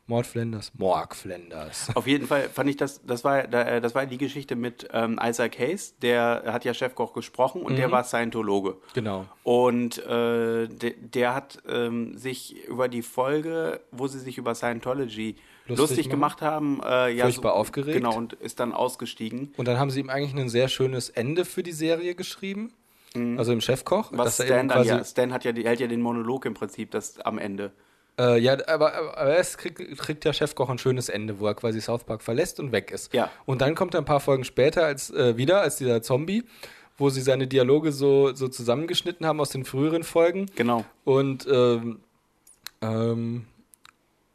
[0.09, 0.71] Mord Flanders.
[0.77, 1.89] Morg Flanders.
[1.93, 5.19] Auf jeden Fall fand ich das, das war, äh, das war die Geschichte mit ähm,
[5.21, 7.77] Isaac Hayes, der hat ja Chefkoch gesprochen und mhm.
[7.77, 8.77] der war Scientologe.
[8.93, 9.25] Genau.
[9.43, 15.35] Und äh, de, der hat ähm, sich über die Folge, wo sie sich über Scientology
[15.67, 17.97] lustig, lustig gemacht haben, äh, ja, furchtbar so, aufgeregt.
[17.97, 19.53] Genau, und ist dann ausgestiegen.
[19.57, 22.71] Und dann haben sie ihm eigentlich ein sehr schönes Ende für die Serie geschrieben.
[23.17, 23.39] Mhm.
[23.39, 24.09] Also im Chefkoch.
[24.11, 27.37] Was Stan, dann ja, Stan hat ja, hält ja den Monolog im Prinzip das am
[27.37, 27.71] Ende.
[28.19, 31.79] Äh, ja, aber, aber es kriegt, kriegt ja Chefkoch ein schönes Ende, wo er quasi
[31.81, 33.13] South Park verlässt und weg ist.
[33.13, 33.29] Ja.
[33.45, 36.43] Und dann kommt er ein paar Folgen später als äh, wieder als dieser Zombie,
[36.97, 40.47] wo sie seine Dialoge so, so zusammengeschnitten haben aus den früheren Folgen.
[40.55, 40.83] Genau.
[41.03, 41.99] Und ähm,
[42.81, 43.45] ähm,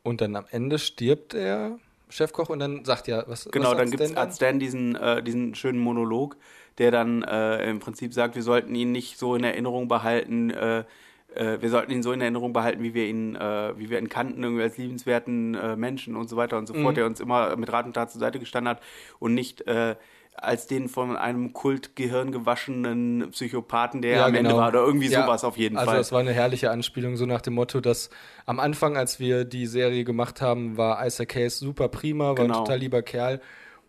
[0.02, 3.90] und dann am Ende stirbt er, Chefkoch, und dann sagt ja, was Genau, was dann
[3.90, 6.36] gibt es als Stan diesen, äh, diesen schönen Monolog,
[6.78, 10.84] der dann äh, im Prinzip sagt, wir sollten ihn nicht so in Erinnerung behalten, äh,
[11.34, 14.08] äh, wir sollten ihn so in Erinnerung behalten, wie wir ihn, äh, wie wir ihn
[14.08, 16.82] kannten, irgendwie als liebenswerten äh, Menschen und so weiter und so mhm.
[16.82, 18.82] fort, der uns immer mit Rat und Tat zur Seite gestanden hat
[19.18, 19.96] und nicht äh,
[20.34, 24.50] als den von einem Kultgehirn gewaschenen Psychopathen, der ja, am genau.
[24.50, 25.98] Ende war, oder irgendwie ja, sowas auf jeden also Fall.
[25.98, 28.08] Also das war eine herrliche Anspielung, so nach dem Motto, dass
[28.46, 32.60] am Anfang, als wir die Serie gemacht haben, war Isaac Case super prima, war genau.
[32.60, 33.40] ein total lieber Kerl.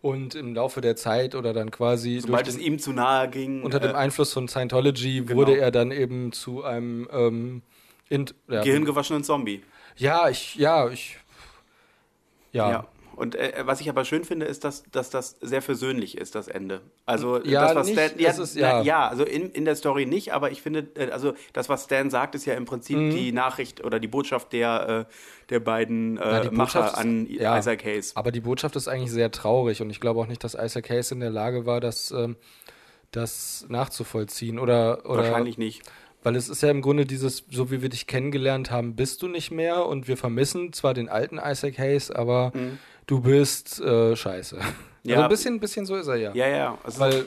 [0.04, 2.20] Und im Laufe der Zeit oder dann quasi.
[2.20, 3.62] Sobald es ihm zu nahe ging.
[3.62, 5.34] Unter äh, dem Einfluss von Scientology genau.
[5.34, 7.62] wurde er dann eben zu einem ähm,
[8.10, 9.62] ja, gehirngewaschenen Zombie.
[9.96, 11.16] Ja, ich, ja, ich.
[12.52, 12.70] ja.
[12.70, 12.86] ja.
[13.14, 16.48] Und äh, was ich aber schön finde, ist, dass, dass das sehr versöhnlich ist, das
[16.48, 16.80] Ende.
[17.06, 18.82] Also ja, das, was nicht, Stan, ja, ist, ja.
[18.82, 22.10] ja, also in, in der Story nicht, aber ich finde, äh, also das, was Stan
[22.10, 23.10] sagt, ist ja im Prinzip mhm.
[23.10, 25.14] die Nachricht oder die Botschaft der, äh,
[25.50, 28.16] der beiden äh, Macher an ja, Isaac Hayes.
[28.16, 31.10] Aber die Botschaft ist eigentlich sehr traurig und ich glaube auch nicht, dass Isaac Hayes
[31.10, 32.36] in der Lage war, das, ähm,
[33.10, 34.58] das nachzuvollziehen.
[34.58, 35.82] Oder, oder Wahrscheinlich nicht.
[36.24, 39.28] Weil es ist ja im Grunde dieses, so wie wir dich kennengelernt haben, bist du
[39.28, 44.16] nicht mehr und wir vermissen zwar den alten Isaac Hayes, aber mhm du bist äh,
[44.16, 44.58] scheiße.
[45.06, 45.16] Ja.
[45.16, 46.32] Also ein bisschen, bisschen so ist er ja.
[46.32, 46.78] Ja, ja.
[46.82, 47.26] Also weil,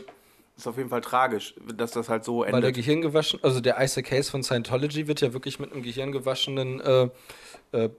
[0.58, 2.56] ist auf jeden Fall tragisch, dass das halt so endet.
[2.56, 5.84] Weil der Gehirn gewaschen, also der Isaac Case von Scientology wird ja wirklich mit einem
[5.84, 7.10] gehirngewaschenen, äh,
[7.74, 7.90] äh,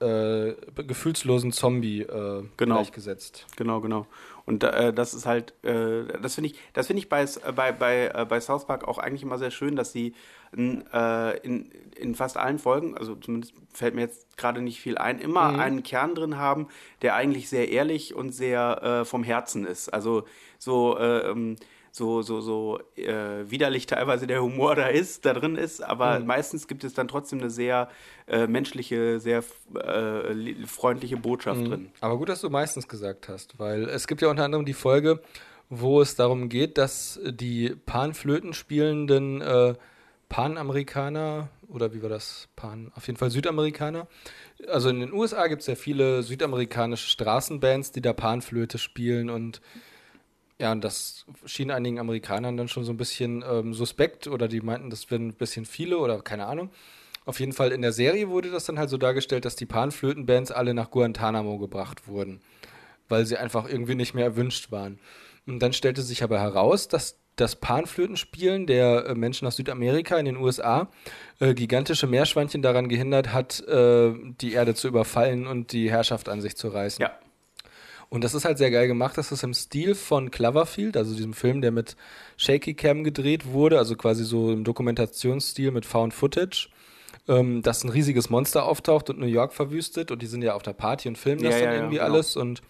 [0.00, 2.76] äh, gefühlslosen Zombie äh, genau.
[2.76, 3.44] gleichgesetzt.
[3.56, 4.06] Genau, genau.
[4.46, 8.12] Und äh, das ist halt, äh, das finde ich, das finde ich bei, bei, bei,
[8.14, 10.14] äh, bei South Park auch eigentlich immer sehr schön, dass sie
[10.56, 15.18] äh, in, in fast allen Folgen, also zumindest fällt mir jetzt gerade nicht viel ein,
[15.18, 15.60] immer mhm.
[15.60, 16.68] einen Kern drin haben,
[17.02, 19.88] der eigentlich sehr ehrlich und sehr äh, vom Herzen ist.
[19.88, 20.24] Also
[20.58, 21.56] so, äh, ähm,
[21.96, 26.26] so, so, so äh, widerlich teilweise der Humor da ist, da drin ist, aber mhm.
[26.26, 27.88] meistens gibt es dann trotzdem eine sehr
[28.26, 29.42] äh, menschliche, sehr
[29.74, 31.64] äh, freundliche Botschaft mhm.
[31.64, 31.90] drin.
[32.00, 35.22] Aber gut, dass du meistens gesagt hast, weil es gibt ja unter anderem die Folge,
[35.70, 39.74] wo es darum geht, dass die Panflöten spielenden äh,
[40.28, 42.48] Panamerikaner oder wie war das?
[42.56, 44.06] Pan, auf jeden Fall Südamerikaner.
[44.68, 49.62] Also in den USA gibt es ja viele südamerikanische Straßenbands, die da Panflöte spielen und
[50.58, 54.60] ja, und das schien einigen Amerikanern dann schon so ein bisschen ähm, suspekt oder die
[54.60, 56.70] meinten, das wären ein bisschen viele oder keine Ahnung.
[57.26, 60.52] Auf jeden Fall in der Serie wurde das dann halt so dargestellt, dass die Panflötenbands
[60.52, 62.40] alle nach Guantanamo gebracht wurden,
[63.08, 64.98] weil sie einfach irgendwie nicht mehr erwünscht waren.
[65.46, 70.24] Und dann stellte sich aber heraus, dass das Panflötenspielen der äh, Menschen aus Südamerika in
[70.24, 70.88] den USA
[71.38, 76.40] äh, gigantische Meerschweinchen daran gehindert hat, äh, die Erde zu überfallen und die Herrschaft an
[76.40, 77.02] sich zu reißen.
[77.02, 77.12] Ja.
[78.08, 79.18] Und das ist halt sehr geil gemacht.
[79.18, 81.96] Das ist im Stil von Cloverfield, also diesem Film, der mit
[82.36, 86.68] Shaky Cam gedreht wurde, also quasi so im Dokumentationsstil mit Found Footage.
[87.28, 90.62] Ähm, dass ein riesiges Monster auftaucht und New York verwüstet und die sind ja auf
[90.62, 92.14] der Party und filmen das ja, dann ja, irgendwie ja, genau.
[92.14, 92.62] alles und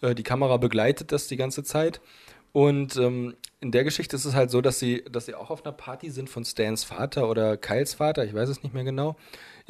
[0.00, 2.00] äh, die Kamera begleitet das die ganze Zeit.
[2.52, 5.64] Und ähm, in der Geschichte ist es halt so, dass sie, dass sie auch auf
[5.64, 9.16] einer Party sind von Stans Vater oder Kyles Vater, ich weiß es nicht mehr genau.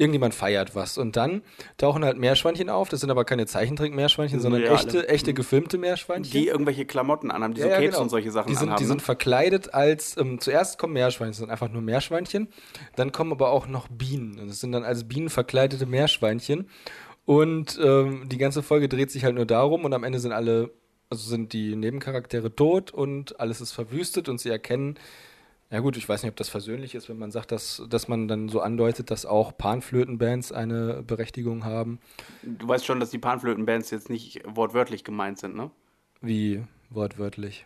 [0.01, 0.97] Irgendjemand feiert was.
[0.97, 1.43] Und dann
[1.77, 2.89] tauchen halt Meerschweinchen auf.
[2.89, 4.75] Das sind aber keine Zeichentrick-Meerschweinchen, sondern reale.
[4.75, 6.31] echte, echte gefilmte Meerschweinchen.
[6.31, 8.01] Die irgendwelche Klamotten anhaben, die ja, so Capes genau.
[8.01, 8.77] und solche Sachen die sind, anhaben.
[8.79, 8.89] Die ne?
[8.89, 12.47] sind verkleidet als, ähm, zuerst kommen Meerschweinchen, das sind einfach nur Meerschweinchen.
[12.95, 14.39] Dann kommen aber auch noch Bienen.
[14.39, 16.67] Und das sind dann als Bienen verkleidete Meerschweinchen.
[17.25, 20.71] Und ähm, die ganze Folge dreht sich halt nur darum und am Ende sind alle
[21.11, 24.95] also sind die Nebencharaktere tot und alles ist verwüstet und sie erkennen,
[25.71, 28.27] ja gut, ich weiß nicht, ob das versöhnlich ist, wenn man sagt, dass, dass man
[28.27, 31.99] dann so andeutet, dass auch Panflötenbands eine Berechtigung haben.
[32.43, 35.71] Du weißt schon, dass die Panflötenbands jetzt nicht wortwörtlich gemeint sind, ne?
[36.19, 37.65] Wie wortwörtlich?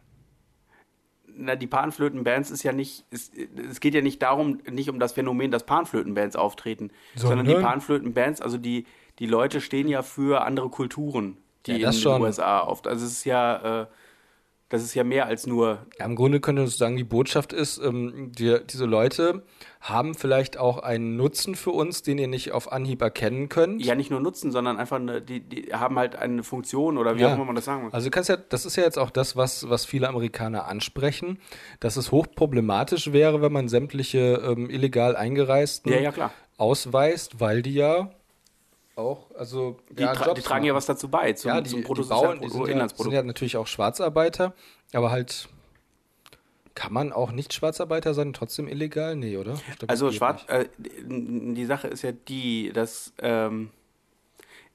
[1.37, 3.31] Na, die Panflötenbands ist ja nicht, es,
[3.69, 7.63] es geht ja nicht darum, nicht um das Phänomen, dass Panflötenbands auftreten, sondern, sondern die
[7.63, 8.85] Panflötenbands, also die,
[9.19, 12.21] die Leute stehen ja für andere Kulturen die ja, in den schon.
[12.21, 12.87] USA oft.
[12.87, 13.87] Also es ist ja, äh,
[14.69, 15.86] Das ist ja mehr als nur.
[15.99, 19.43] Ja, Im Grunde könnte man sagen, die Botschaft ist, ähm, die, diese Leute
[19.80, 23.86] haben vielleicht auch einen Nutzen für uns, den ihr nicht auf Anhieb erkennen könnt.
[23.86, 27.21] Ja, nicht nur Nutzen, sondern einfach eine, die, die haben halt eine Funktion oder wie
[27.21, 27.30] ja.
[27.30, 27.93] auch immer man das sagen muss.
[27.93, 31.38] Also kannst ja, das ist ja jetzt auch das, was, was viele Amerikaner ansprechen,
[31.80, 37.75] dass es hochproblematisch wäre, wenn man sämtliche ähm, illegal Eingereisten ja, ja, ausweist, weil die
[37.75, 38.10] ja
[38.95, 41.84] auch, also die, ja, tra die tragen ja was dazu bei zum, ja, die, zum
[41.84, 44.53] Bruttosozial die, bauen, die sind, ja, sind ja natürlich auch Schwarzarbeiter,
[44.93, 45.49] aber halt
[46.75, 49.15] kann man auch nicht Schwarzarbeiter sein, trotzdem illegal?
[49.15, 49.53] Nee, oder?
[49.79, 53.69] Glaub, also Schwarz, äh, die Sache ist ja die, dass ähm,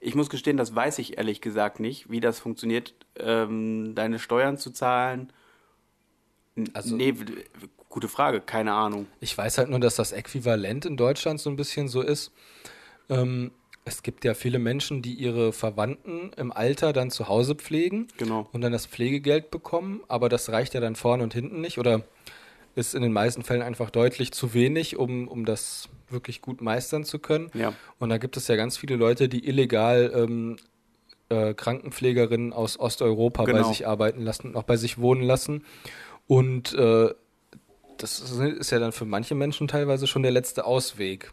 [0.01, 4.57] ich muss gestehen, das weiß ich ehrlich gesagt nicht, wie das funktioniert, ähm, deine Steuern
[4.57, 5.31] zu zahlen.
[6.73, 7.15] Also, nee,
[7.91, 9.07] gute Frage, keine Ahnung.
[9.21, 12.33] Ich weiß halt nur, dass das Äquivalent in Deutschland so ein bisschen so ist.
[13.11, 13.53] Ähm,
[13.91, 18.49] es gibt ja viele Menschen, die ihre Verwandten im Alter dann zu Hause pflegen genau.
[18.53, 22.03] und dann das Pflegegeld bekommen, aber das reicht ja dann vorne und hinten nicht oder
[22.77, 27.05] ist in den meisten Fällen einfach deutlich zu wenig, um, um das wirklich gut meistern
[27.05, 27.51] zu können.
[27.53, 27.75] Ja.
[27.99, 30.57] Und da gibt es ja ganz viele Leute, die illegal ähm,
[31.29, 33.63] äh, Krankenpflegerinnen aus Osteuropa genau.
[33.63, 35.65] bei sich arbeiten lassen und auch bei sich wohnen lassen.
[36.29, 37.13] Und äh,
[37.99, 41.33] das ist ja dann für manche Menschen teilweise schon der letzte Ausweg.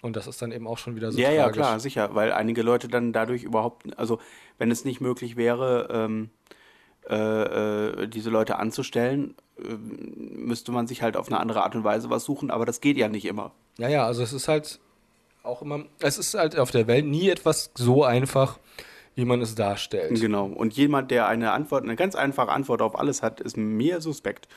[0.00, 1.38] Und das ist dann eben auch schon wieder so Ja, tragisch.
[1.44, 4.18] ja, klar, sicher, weil einige Leute dann dadurch überhaupt, also
[4.58, 6.30] wenn es nicht möglich wäre, ähm,
[7.08, 7.14] äh,
[8.02, 12.10] äh, diese Leute anzustellen, äh, müsste man sich halt auf eine andere Art und Weise
[12.10, 13.52] was suchen, aber das geht ja nicht immer.
[13.78, 14.80] Ja, ja, also es ist halt
[15.44, 18.58] auch immer, es ist halt auf der Welt nie etwas so einfach,
[19.14, 20.20] wie man es darstellt.
[20.20, 20.46] Genau.
[20.46, 24.48] Und jemand, der eine Antwort, eine ganz einfache Antwort auf alles hat, ist mir suspekt.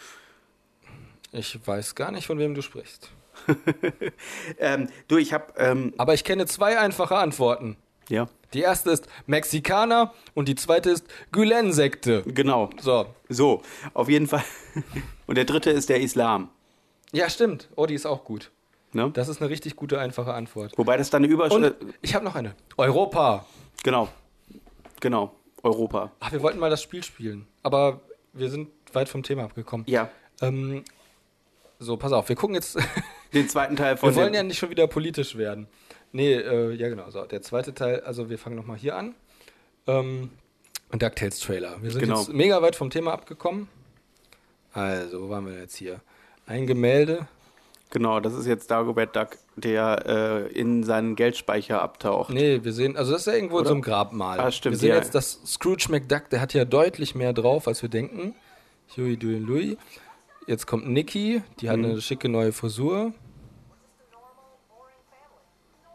[1.31, 3.09] Ich weiß gar nicht, von wem du sprichst.
[4.59, 5.53] ähm, du, ich habe.
[5.57, 7.77] Ähm Aber ich kenne zwei einfache Antworten.
[8.09, 8.27] Ja.
[8.53, 12.23] Die erste ist Mexikaner und die zweite ist Gülen-Sekte.
[12.25, 12.69] Genau.
[12.79, 13.07] So.
[13.27, 13.61] So,
[13.93, 14.43] auf jeden Fall.
[15.27, 16.49] Und der dritte ist der Islam.
[17.11, 17.67] Ja, stimmt.
[17.75, 18.51] Oh, die ist auch gut.
[18.93, 19.09] Ne?
[19.11, 20.77] Das ist eine richtig gute, einfache Antwort.
[20.77, 21.75] Wobei das dann eine Überschrift.
[22.01, 22.55] Ich habe noch eine.
[22.77, 23.45] Europa.
[23.83, 24.07] Genau.
[25.01, 25.35] Genau.
[25.63, 26.11] Europa.
[26.19, 27.47] Ach, wir wollten mal das Spiel spielen.
[27.63, 28.01] Aber
[28.33, 29.85] wir sind weit vom Thema abgekommen.
[29.89, 30.09] Ja.
[30.41, 30.83] Ähm,
[31.79, 32.77] so, pass auf, wir gucken jetzt.
[33.35, 34.09] Den zweiten Teil von.
[34.09, 35.67] Wir wollen ja nicht schon wieder politisch werden.
[36.11, 37.09] Nee, äh, ja genau.
[37.09, 39.13] So, der zweite Teil, also wir fangen nochmal hier an.
[39.85, 40.31] Ähm,
[40.91, 41.81] DuckTales Trailer.
[41.81, 42.19] Wir sind genau.
[42.19, 43.67] jetzt mega weit vom Thema abgekommen.
[44.73, 46.01] Also, wo waren wir jetzt hier?
[46.47, 47.27] Ein Gemälde.
[47.91, 52.33] Genau, das ist jetzt Dagobert Duck, der äh, in seinen Geldspeicher abtaucht.
[52.33, 53.63] Nee, wir sehen, also das ist ja irgendwo Oder?
[53.63, 54.39] in so einem Grabmal.
[54.39, 54.75] Ah, stimmt.
[54.75, 54.95] Wir sehen ja.
[54.95, 58.35] jetzt, dass Scrooge McDuck, der hat ja deutlich mehr drauf, als wir denken.
[58.97, 59.77] Huey, Dewey, Louis.
[60.47, 61.85] Jetzt kommt Nikki, die hat mhm.
[61.85, 63.13] eine schicke neue Frisur.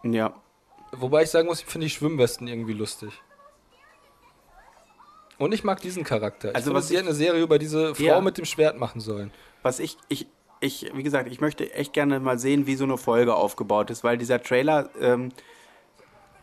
[0.02, 0.34] Ja.
[0.92, 3.12] Wobei ich sagen muss, ich finde die Schwimmwesten irgendwie lustig.
[5.38, 6.48] Und ich mag diesen Charakter.
[6.54, 8.20] Also, finde, was sie eine Serie über diese Frau ja.
[8.20, 9.30] mit dem Schwert machen sollen.
[9.62, 10.26] Was ich, ich,
[10.60, 14.04] ich, wie gesagt, ich möchte echt gerne mal sehen, wie so eine Folge aufgebaut ist,
[14.04, 15.30] weil dieser Trailer ähm,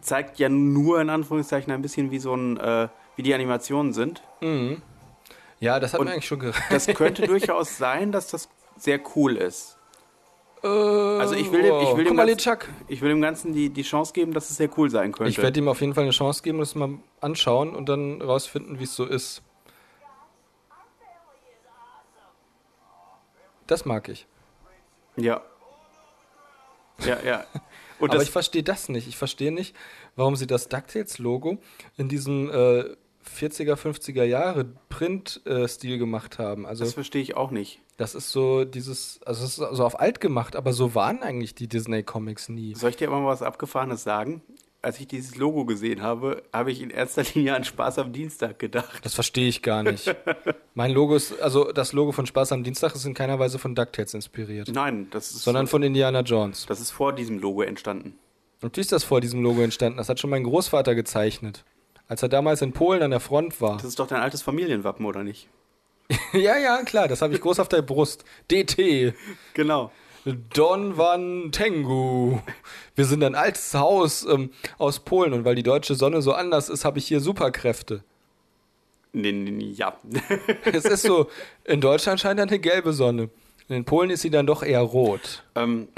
[0.02, 4.24] zeigt ja nur in Anführungszeichen ein bisschen, wie so ein, äh, wie die Animationen sind.
[4.42, 4.82] Mhm.
[5.60, 6.72] Ja, das hat Und mir eigentlich schon gereicht.
[6.72, 9.77] Das könnte durchaus sein, dass das sehr cool ist.
[10.68, 14.14] Also ich will dem, ich will dem, Ganzen, ich will dem Ganzen die, die Chance
[14.14, 15.30] geben, dass es sehr cool sein könnte.
[15.30, 18.80] Ich werde ihm auf jeden Fall eine Chance geben, das mal anschauen und dann rausfinden,
[18.80, 19.42] wie es so ist.
[23.68, 24.28] Das mag ich.
[25.16, 25.42] Ja.
[27.06, 27.46] Ja, ja.
[28.00, 29.08] Aber ich verstehe das nicht.
[29.08, 29.76] Ich verstehe nicht,
[30.16, 31.58] warum sie das DuckTales-Logo
[31.98, 32.96] in diesem äh,
[33.28, 36.66] 40er, 50er Jahre Print-Stil äh, gemacht haben.
[36.66, 37.80] Also, das verstehe ich auch nicht.
[37.98, 41.56] Das ist so dieses, also es ist so auf alt gemacht, aber so waren eigentlich
[41.56, 42.76] die Disney-Comics nie.
[42.76, 44.42] Soll ich dir mal was Abgefahrenes sagen?
[44.84, 48.60] Als ich dieses Logo gesehen habe, habe ich in erster Linie an Spaß am Dienstag
[48.60, 49.04] gedacht.
[49.04, 50.16] Das verstehe ich gar nicht.
[50.76, 53.74] mein Logo ist, also das Logo von Spaß am Dienstag ist in keiner Weise von
[53.74, 54.70] DuckTales inspiriert.
[54.72, 55.44] Nein, das ist.
[55.44, 56.68] Sondern von Indiana Jones.
[56.68, 58.20] Das ist vor diesem Logo entstanden.
[58.62, 59.98] Natürlich ist das vor diesem Logo entstanden.
[59.98, 61.64] Das hat schon mein Großvater gezeichnet.
[62.08, 63.78] Als er damals in Polen an der Front war.
[63.78, 65.50] Das ist doch dein altes Familienwappen, oder nicht?
[66.34, 68.24] ja, ja, klar, das habe ich groß auf der Brust.
[68.50, 69.14] DT.
[69.54, 69.92] Genau.
[70.54, 72.40] Don Van Tengu.
[72.96, 76.70] Wir sind ein altes Haus ähm, aus Polen und weil die deutsche Sonne so anders
[76.70, 78.04] ist, habe ich hier Superkräfte.
[79.14, 79.98] Ja.
[80.66, 81.30] es ist so,
[81.64, 83.30] in Deutschland scheint eine gelbe Sonne.
[83.70, 85.44] In Polen ist sie dann doch eher rot.
[85.56, 85.90] Ähm,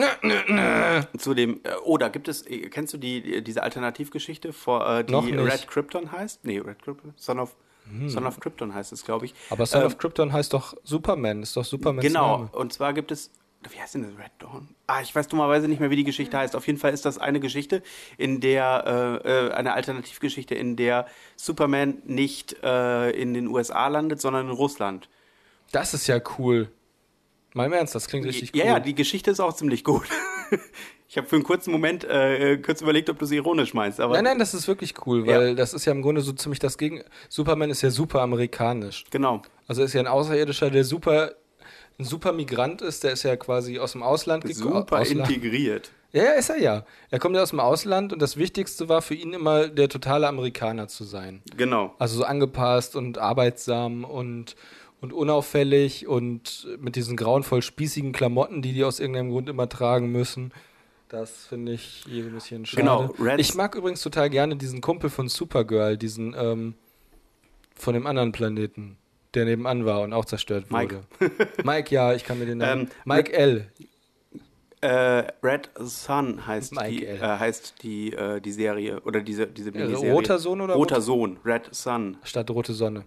[1.18, 5.04] zu dem, äh, oh, da gibt es, äh, kennst du die, diese Alternativgeschichte, vor, äh,
[5.04, 6.46] die Red Krypton heißt?
[6.46, 7.56] Nee, Red Krypton, Son of,
[7.88, 8.10] hm.
[8.10, 9.36] Son of Krypton heißt es, glaube ich.
[9.52, 12.02] Aber Son ähm, of Krypton heißt doch Superman, ist doch Superman.
[12.02, 12.50] Genau, Name.
[12.54, 13.32] und zwar gibt es
[13.70, 14.12] wie heißt denn das?
[14.18, 14.70] Red Dawn?
[14.88, 16.56] Ah, ich weiß dummerweise nicht mehr, wie die Geschichte heißt.
[16.56, 17.84] Auf jeden Fall ist das eine Geschichte,
[18.18, 24.22] in der, äh, äh, eine Alternativgeschichte, in der Superman nicht äh, in den USA landet,
[24.22, 25.10] sondern in Russland.
[25.72, 26.72] Das ist ja cool.
[27.54, 28.60] Mal im Ernst, das klingt richtig cool.
[28.60, 30.08] Ja, ja, die Geschichte ist auch ziemlich gut.
[31.08, 34.00] ich habe für einen kurzen Moment äh, kurz überlegt, ob du es ironisch meinst.
[34.00, 35.54] Aber nein, nein, das ist wirklich cool, weil ja.
[35.56, 37.04] das ist ja im Grunde so ziemlich das Gegen.
[37.28, 39.06] Superman ist ja super amerikanisch.
[39.10, 39.42] Genau.
[39.68, 41.34] Also ist ja ein Außerirdischer, der super
[42.00, 44.74] ein super Migrant ist, der ist ja quasi aus dem Ausland gekommen.
[44.74, 45.30] Super Ausland.
[45.30, 45.92] integriert.
[46.12, 46.86] Ja, ja, ist er ja.
[47.12, 50.28] Er kommt ja aus dem Ausland und das Wichtigste war für ihn immer der totale
[50.28, 51.44] Amerikaner zu sein.
[51.56, 51.94] Genau.
[52.00, 54.56] Also so angepasst und arbeitsam und,
[55.02, 60.12] und unauffällig und mit diesen grauenvoll spießigen Klamotten, die die aus irgendeinem Grund immer tragen
[60.12, 60.52] müssen.
[61.08, 62.84] Das finde ich hier ein bisschen schade.
[62.84, 63.36] Genau.
[63.38, 66.76] Ich mag übrigens total gerne diesen Kumpel von Supergirl, diesen ähm,
[67.76, 68.98] von dem anderen Planeten
[69.34, 71.04] der nebenan war und auch zerstört wurde.
[71.20, 71.48] Mike.
[71.64, 72.82] Mike, ja, ich kann mir den Namen.
[72.84, 73.72] Ähm, Mike L.
[74.82, 79.78] Äh, Red Sun heißt die, äh, heißt die, äh, die Serie oder diese, diese äh,
[79.78, 80.14] Miniserie.
[80.14, 80.76] Roter Sohn oder?
[80.76, 82.18] Roter Sohn, Red Sun.
[82.24, 83.04] Statt Rote Sonne.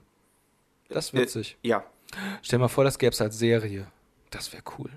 [0.92, 1.56] Das ist äh, witzig.
[1.62, 1.84] ja.
[2.42, 3.86] Stell dir mal vor, das gäbe es als Serie.
[4.30, 4.90] Das wäre cool.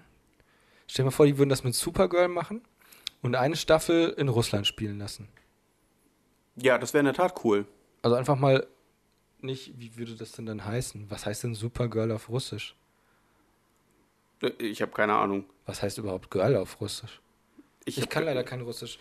[0.88, 2.62] Stell dir mal vor, die würden das mit Supergirl machen
[3.22, 5.30] und eine Staffel in Russland spielen lassen.
[6.58, 7.66] Ja, das wäre in der Tat cool.
[8.02, 8.68] Also einfach mal
[9.40, 11.10] nicht, wie würde das denn dann heißen?
[11.10, 12.76] Was heißt denn Supergirl auf Russisch?
[14.42, 15.46] Äh, ich habe keine Ahnung.
[15.66, 17.22] Was heißt überhaupt Girl auf Russisch?
[17.86, 19.00] Ich, ich kann leider kein Russisch.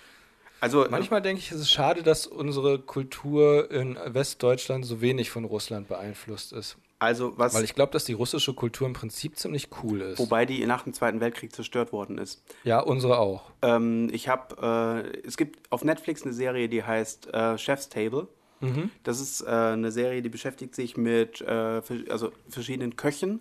[0.61, 5.45] Also manchmal denke ich, es ist schade, dass unsere Kultur in Westdeutschland so wenig von
[5.45, 6.77] Russland beeinflusst ist.
[7.05, 7.55] Also was?
[7.55, 10.19] Weil ich glaube, dass die russische Kultur im Prinzip ziemlich cool ist.
[10.19, 12.43] Wobei die nach dem Zweiten Weltkrieg zerstört worden ist.
[12.65, 13.51] Ja, unsere auch.
[13.63, 18.29] Ähm, ich habe, äh, es gibt auf Netflix eine Serie, die heißt äh, Chef's Table.
[18.61, 18.91] Mhm.
[19.03, 23.41] Das ist äh, eine Serie, die beschäftigt sich mit äh, also verschiedenen Köchen,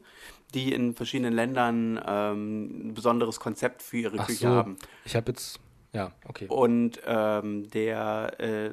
[0.54, 4.50] die in verschiedenen Ländern ähm, ein besonderes Konzept für ihre Ach Küche so.
[4.50, 4.78] haben.
[5.06, 5.60] Ich habe jetzt
[5.94, 6.48] ja, okay.
[6.48, 8.72] Und ähm, der, äh,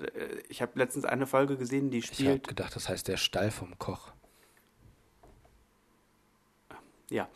[0.49, 2.21] ich habe letztens eine Folge gesehen, die spielt.
[2.21, 4.13] Ich habe gedacht, das heißt der Stall vom Koch.
[7.11, 7.29] Ja.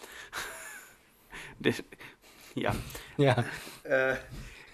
[2.54, 2.74] ja.
[3.16, 3.44] Ja.
[3.84, 4.16] Äh,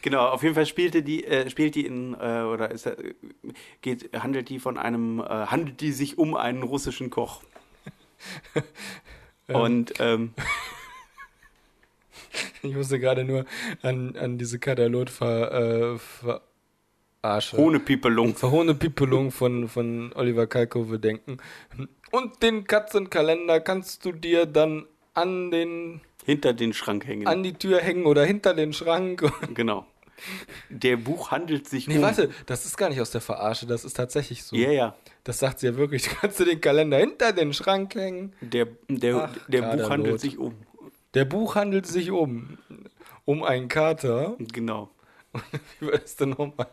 [0.03, 3.15] Genau, auf jeden Fall spielte die, äh, spielt die in, äh, oder ist, äh,
[3.83, 7.43] geht, handelt die von einem, äh, handelt die sich um einen russischen Koch.
[9.49, 10.33] Und, ähm,
[12.63, 13.45] ich musste gerade nur
[13.83, 15.99] an, an diese Katalog ver, äh,
[17.21, 17.59] verarsche.
[17.59, 18.37] Hohnepipelung.
[18.37, 21.39] Verhohnepipelung von, von Oliver Kalkofe denken.
[22.11, 27.27] Und den Katzenkalender kannst du dir dann an den hinter den Schrank hängen.
[27.27, 29.23] An die Tür hängen oder hinter den Schrank.
[29.55, 29.87] Genau.
[30.69, 32.01] Der Buch handelt sich nee, um.
[32.01, 34.55] Nee, warte, das ist gar nicht aus der Verarsche, das ist tatsächlich so.
[34.55, 34.95] Ja, yeah, ja.
[35.25, 36.03] Das sagt sie ja wirklich.
[36.09, 38.35] Du kannst du den Kalender hinter den Schrank hängen.
[38.43, 40.55] Der, der, Ach, der Buch handelt sich um.
[41.15, 42.59] Der Buch handelt sich um.
[43.25, 44.37] Um einen Kater.
[44.39, 44.91] Genau.
[45.81, 46.69] Wie war das denn nochmal?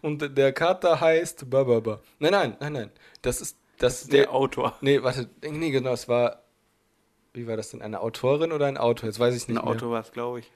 [0.00, 2.00] Und der Kater heißt Bababa.
[2.18, 2.90] Nein, nein, nein, nein.
[3.20, 4.76] Das ist, das, der, der Autor.
[4.80, 6.42] Nee, warte, nee, genau, es war
[7.34, 9.08] wie war das denn, eine Autorin oder ein Autor?
[9.08, 9.74] Jetzt weiß ich nicht ein mehr.
[9.74, 10.50] Autor war es, glaube ich.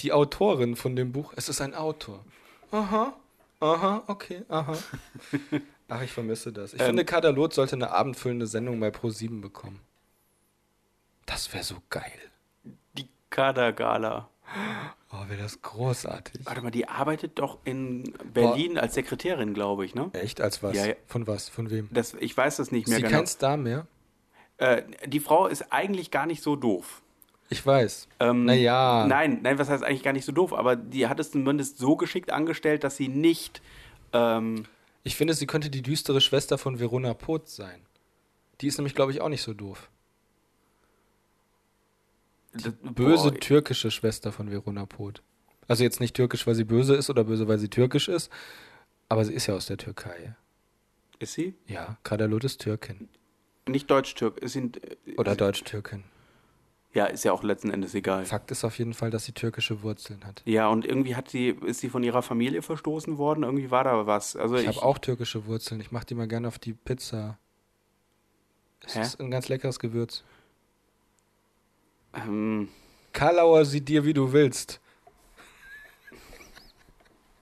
[0.00, 2.24] Die Autorin von dem Buch, es ist ein Autor.
[2.70, 3.14] Aha,
[3.60, 4.76] aha, okay, aha.
[5.88, 6.74] Ach, ich vermisse das.
[6.74, 9.80] Ich ähm, finde, Kadalot sollte eine abendfüllende Sendung bei Pro7 bekommen.
[11.24, 12.12] Das wäre so geil.
[12.92, 14.28] Die Kadergala.
[15.10, 16.44] Oh, wäre das großartig.
[16.44, 18.82] Warte mal, die arbeitet doch in Berlin Boah.
[18.82, 20.10] als Sekretärin, glaube ich, ne?
[20.12, 20.40] Echt?
[20.40, 20.76] Als was?
[20.76, 20.94] Ja, ja.
[21.06, 21.48] Von was?
[21.48, 21.88] Von wem?
[21.90, 23.16] Das, ich weiß das nicht mehr sie genau.
[23.16, 23.86] kein Star mehr?
[24.58, 27.00] Äh, die Frau ist eigentlich gar nicht so doof.
[27.48, 28.08] Ich weiß.
[28.20, 29.06] Ähm, naja.
[29.08, 31.96] Nein, nein, was heißt eigentlich gar nicht so doof, aber die hat es zumindest so
[31.96, 33.62] geschickt angestellt, dass sie nicht.
[34.12, 34.66] Ähm,
[35.04, 37.80] ich finde, sie könnte die düstere Schwester von Verona Poth sein.
[38.60, 39.88] Die ist nämlich, glaube ich, auch nicht so doof.
[42.54, 43.40] Die böse boah.
[43.40, 45.22] türkische Schwester von Verona Poth.
[45.66, 48.30] Also jetzt nicht türkisch, weil sie böse ist oder böse, weil sie türkisch ist,
[49.08, 50.34] aber sie ist ja aus der Türkei.
[51.18, 51.54] Ist sie?
[51.66, 53.08] Ja, Kadalot ist Türkin.
[53.66, 54.38] Nicht Deutsch-Türk.
[54.48, 54.80] Sind,
[55.18, 56.04] Oder Deutsch-Türkin.
[56.94, 58.24] Ja, ist ja auch letzten Endes egal.
[58.24, 60.42] Fakt ist auf jeden Fall, dass sie türkische Wurzeln hat.
[60.46, 63.44] Ja, und irgendwie hat sie, ist sie von ihrer Familie verstoßen worden.
[63.44, 64.36] Irgendwie war da was.
[64.36, 65.80] Also ich, ich habe auch türkische Wurzeln.
[65.80, 67.38] Ich mache die mal gerne auf die Pizza.
[68.86, 69.02] Es Hä?
[69.02, 70.24] ist ein ganz leckeres Gewürz.
[72.14, 72.68] Ähm.
[73.12, 74.80] Karlauer sieht dir, wie du willst.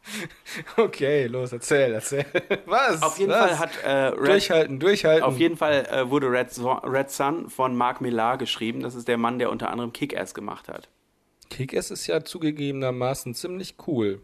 [0.76, 2.24] Okay, los, erzähl, erzähl.
[2.66, 3.02] Was?
[3.02, 3.50] Auf jeden Was?
[3.50, 5.24] Fall hat äh, Red, Durchhalten, durchhalten.
[5.24, 8.80] Auf jeden Fall äh, wurde Red, so Red Sun von Mark Millar geschrieben.
[8.80, 10.88] Das ist der Mann, der unter anderem Kick-Ass gemacht hat.
[11.50, 14.20] Kick-Ass ist ja zugegebenermaßen ziemlich cool.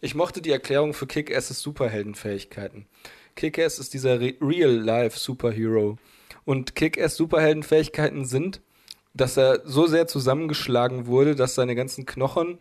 [0.00, 2.86] Ich mochte die Erklärung für Kick-Asses Superheldenfähigkeiten.
[3.34, 5.96] Kick-Ass ist dieser Real-Life-Superhero.
[6.44, 8.60] Und Kick-Ass Superheldenfähigkeiten sind
[9.20, 12.58] dass er so sehr zusammengeschlagen wurde, dass seine ganzen Knochen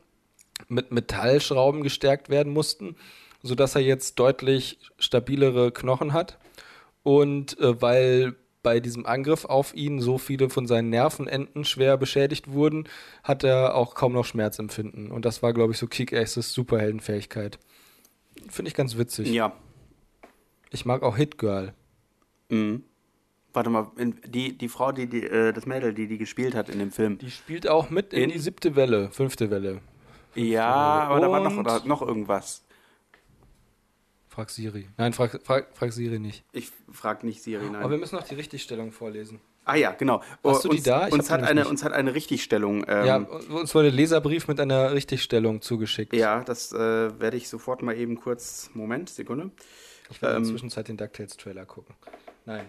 [0.68, 2.96] mit Metallschrauben gestärkt werden mussten,
[3.44, 6.40] sodass er jetzt deutlich stabilere Knochen hat.
[7.04, 12.52] Und äh, weil bei diesem Angriff auf ihn so viele von seinen Nervenenden schwer beschädigt
[12.52, 12.90] wurden,
[13.24, 15.12] hat er auch kaum noch Schmerzempfinden.
[15.12, 17.60] Und das war, glaube ich, so Kick-Asses Superheldenfähigkeit.
[18.50, 19.30] Finde ich ganz witzig.
[19.30, 19.54] Ja.
[20.72, 21.74] Ich mag auch Hit Girl.
[22.50, 22.84] Mhm.
[23.58, 26.78] Warte mal, die, die Frau, die, die äh, das Mädel, die die gespielt hat in
[26.78, 27.18] dem Film.
[27.18, 29.82] Die spielt auch mit in, in die siebte Welle, fünfte Welle.
[30.34, 31.10] Fünfte ja, Welle.
[31.10, 32.64] aber da war noch, noch irgendwas.
[34.28, 34.88] Frag Siri.
[34.98, 36.44] Nein, frag, frag, frag Siri nicht.
[36.52, 37.78] Ich frag nicht Siri, nein.
[37.78, 39.40] Aber wir müssen noch die Richtigstellung vorlesen.
[39.66, 40.22] Ah ja, genau.
[40.44, 41.08] Hast du die da?
[41.08, 42.86] Ich uns, hat eine, uns hat eine Richtigstellung.
[42.88, 46.16] Ähm, ja, uns wurde ein Leserbrief mit einer Richtigstellung zugeschickt.
[46.16, 48.70] Ja, das äh, werde ich sofort mal eben kurz.
[48.76, 49.50] Moment, Sekunde.
[50.12, 51.96] Ich werde ähm, in der Zwischenzeit den DuckTales-Trailer gucken.
[52.46, 52.68] Nein.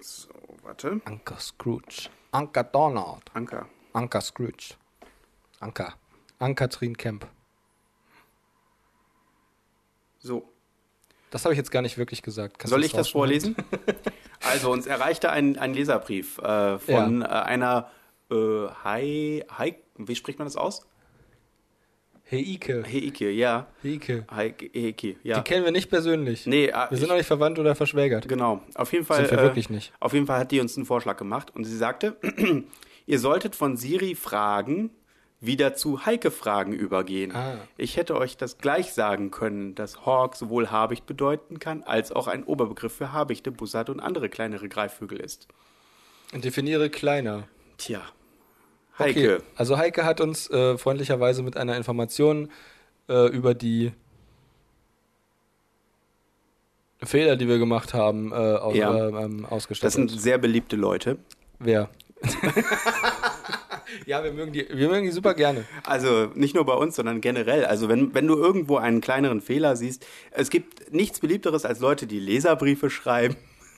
[0.00, 0.28] So,
[0.62, 1.00] warte.
[1.04, 2.08] Anker Scrooge.
[2.30, 3.22] Anker Donald.
[3.34, 3.68] Anker.
[3.92, 4.74] Anker Scrooge.
[5.60, 5.94] Anker.
[6.38, 7.26] Ann-Kathrin Kemp.
[10.20, 10.48] So.
[11.30, 12.58] Das habe ich jetzt gar nicht wirklich gesagt.
[12.58, 13.56] Kannst Soll ich das vorlesen?
[14.40, 17.26] also, uns erreichte ein, ein Leserbrief äh, von ja.
[17.26, 17.90] äh, einer
[18.30, 20.86] äh, Hi, Hi, wie spricht man das aus?
[22.30, 22.84] Heike.
[22.86, 23.66] Heike, ja.
[23.82, 24.24] Heike.
[24.30, 25.38] Heike, Heike, ja.
[25.38, 26.46] Die kennen wir nicht persönlich.
[26.46, 28.28] Nee, äh, wir sind auch nicht verwandt oder verschwägert.
[28.28, 28.62] Genau.
[28.74, 29.18] Auf jeden Fall.
[29.18, 29.92] Sind wir äh, wirklich nicht.
[29.98, 32.16] Auf jeden Fall hat die uns einen Vorschlag gemacht und sie sagte,
[33.06, 34.90] ihr solltet von Siri fragen,
[35.40, 37.34] wieder zu Heike-Fragen übergehen.
[37.34, 37.58] Ah.
[37.76, 42.26] Ich hätte euch das gleich sagen können, dass Hawk sowohl Habicht bedeuten kann, als auch
[42.26, 45.48] ein Oberbegriff für Habichte, Bussard und andere kleinere Greifvögel ist.
[46.34, 47.44] Und definiere kleiner.
[47.78, 48.02] Tja.
[48.98, 49.34] Heike.
[49.36, 49.44] Okay.
[49.56, 52.50] Also Heike hat uns äh, freundlicherweise mit einer Information
[53.08, 53.92] äh, über die
[57.02, 59.08] Fehler, die wir gemacht haben, äh, aus, ja.
[59.08, 59.86] ähm, ausgestattet.
[59.86, 61.18] Das sind sehr beliebte Leute.
[61.58, 61.90] Wer?
[64.06, 65.64] Ja, wir mögen, die, wir mögen die super gerne.
[65.84, 67.64] Also nicht nur bei uns, sondern generell.
[67.64, 72.06] Also wenn, wenn du irgendwo einen kleineren Fehler siehst, es gibt nichts Beliebteres als Leute,
[72.06, 73.36] die Leserbriefe schreiben.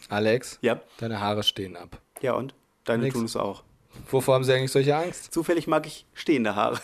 [0.08, 0.80] Alex, ja?
[0.98, 2.00] deine Haare stehen ab.
[2.20, 2.54] Ja und?
[2.84, 3.14] Deine Nix.
[3.14, 3.62] tun es auch.
[4.10, 5.32] Wovor haben sie eigentlich solche Angst?
[5.32, 6.80] Zufällig mag ich stehende Haare.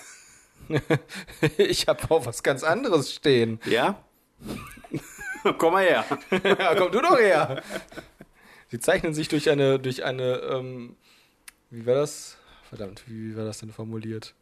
[1.59, 3.61] ich habe auch was ganz anderes stehen.
[3.67, 4.03] Ja?
[5.59, 6.05] komm mal her.
[6.45, 7.63] ja, komm du doch her.
[8.69, 10.97] Sie zeichnen sich durch eine, durch eine, ähm,
[11.71, 12.37] wie war das?
[12.69, 14.35] Verdammt, wie war das denn formuliert?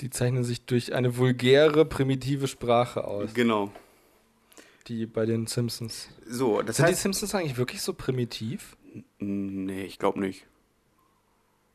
[0.00, 3.32] Die zeichnen sich durch eine vulgäre, primitive Sprache aus.
[3.34, 3.70] Genau.
[4.88, 6.08] Die bei den Simpsons.
[6.26, 8.76] So, das Sind heißt, die Simpsons eigentlich wirklich so primitiv?
[9.18, 10.46] Nee, ich glaube nicht.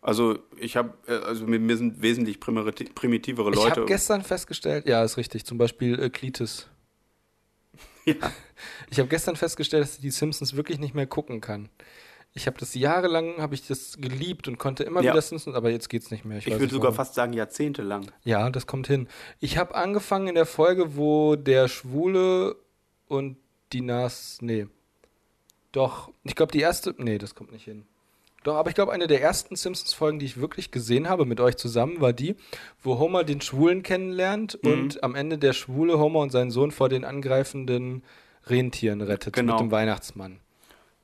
[0.02, 0.94] Also ich habe,
[1.26, 3.60] also mir sind wesentlich primitivere Leute.
[3.60, 6.68] Ich habe gestern festgestellt, ja, ist richtig, zum Beispiel äh, Klitis.
[8.06, 8.16] Ja.
[8.90, 11.70] Ich habe gestern festgestellt, dass ich die Simpsons wirklich nicht mehr gucken kann.
[12.34, 15.12] Ich habe das jahrelang, habe ich das geliebt und konnte immer Ja.
[15.12, 16.38] wieder Simpsons, aber jetzt geht's nicht mehr.
[16.40, 16.96] Ich, Ich würde sogar warum.
[16.96, 18.10] fast sagen jahrzehntelang.
[18.24, 19.08] Ja, das kommt hin.
[19.40, 22.56] Ich habe angefangen in der Folge, wo der Schwule
[23.08, 23.38] und
[23.74, 24.66] die Nas, nee.
[25.72, 27.86] Doch, ich glaube die erste, nee, das kommt nicht hin.
[28.44, 31.58] Doch, aber ich glaube, eine der ersten Simpsons-Folgen, die ich wirklich gesehen habe mit euch
[31.58, 32.36] zusammen, war die,
[32.82, 34.72] wo Homer den Schwulen kennenlernt Mhm.
[34.72, 38.04] und am Ende der Schwule Homer und seinen Sohn vor den angreifenden
[38.46, 39.54] Rentieren rettet Genau.
[39.54, 40.40] mit dem Weihnachtsmann.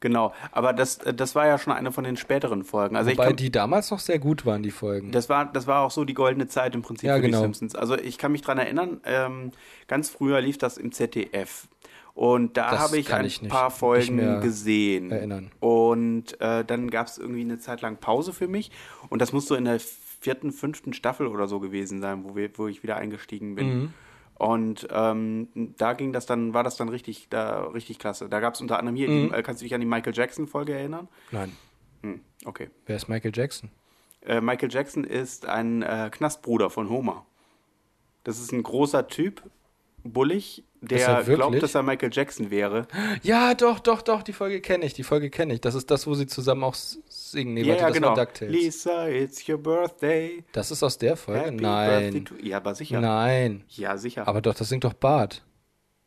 [0.01, 0.33] Genau.
[0.51, 2.95] Aber das, das war ja schon eine von den späteren Folgen.
[2.95, 5.11] Also ich Wobei kann, die damals noch sehr gut waren, die Folgen.
[5.11, 7.37] das war, das war auch so die goldene Zeit im Prinzip Ja, für genau.
[7.37, 7.75] die Simpsons.
[7.75, 9.51] Also ich kann mich dran erinnern, ähm,
[9.87, 11.67] ganz früher lief das im ZDF.
[12.15, 15.11] Und da habe ich ein ich nicht- paar nicht Folgen mehr gesehen.
[15.11, 15.51] erinnern.
[15.59, 18.71] Und äh, dann gab es irgendwie eine Zeit lang Pause für mich.
[19.09, 22.49] Und das muss so in der vierten, fünften Staffel oder so gewesen sein, wo, wir,
[22.57, 23.67] wo ich wieder eingestiegen bin.
[23.79, 23.93] Mhm.
[24.35, 28.27] Und ähm, da ging das dann, war das dann richtig, da, richtig klasse.
[28.29, 29.29] Da gab es unter anderem hier, Mhm.
[29.29, 31.07] die, äh, kannst du dich an die Michael Jackson-Folge erinnern?
[31.31, 31.51] Nein.
[32.01, 32.69] Hm, okay.
[32.85, 33.69] Wer ist Michael Jackson?
[34.21, 37.25] Äh, Michael Jackson ist ein äh, Knastbruder von Homer.
[38.23, 39.43] Das ist ein großer Typ,
[40.05, 42.87] bullig, der er glaubt, dass er Michael Jackson wäre.
[43.23, 45.61] Ja, doch, doch, doch, die Folge kenne ich, die Folge kenne ich.
[45.61, 47.55] Das ist das, wo sie zusammen auch singen.
[47.55, 48.07] Nee, Ja, warte, ja, das genau.
[48.09, 48.53] war DuckTales.
[48.53, 50.43] Lisa, it's your birthday.
[50.51, 51.41] Das ist aus der Folge?
[51.45, 52.25] Happy Nein.
[52.41, 53.01] Ja, aber sicher.
[53.01, 53.63] Nein.
[53.69, 54.27] Ja, sicher.
[54.27, 55.43] Aber doch, das singt doch Bart.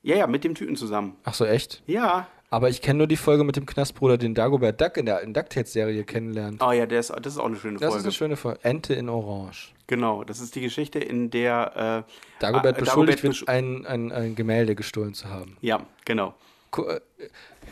[0.02, 1.16] ja, ja, mit dem Typen zusammen.
[1.24, 1.82] Ach so, echt?
[1.86, 2.28] Ja.
[2.50, 6.04] Aber ich kenne nur die Folge mit dem Knastbruder, den Dagobert Duck in der DuckTales-Serie
[6.04, 6.62] kennenlernt.
[6.62, 7.98] Oh ja, der ist, das ist auch eine schöne Das Folge.
[7.98, 8.60] ist eine schöne Folge.
[8.62, 9.74] Ente in Orange.
[9.88, 12.04] Genau, das ist die Geschichte, in der.
[12.08, 15.56] Äh, Dagobert äh, beschuldigt besch- wird, ein, ein, ein Gemälde gestohlen zu haben.
[15.60, 16.34] Ja, genau.
[16.76, 17.00] Äh,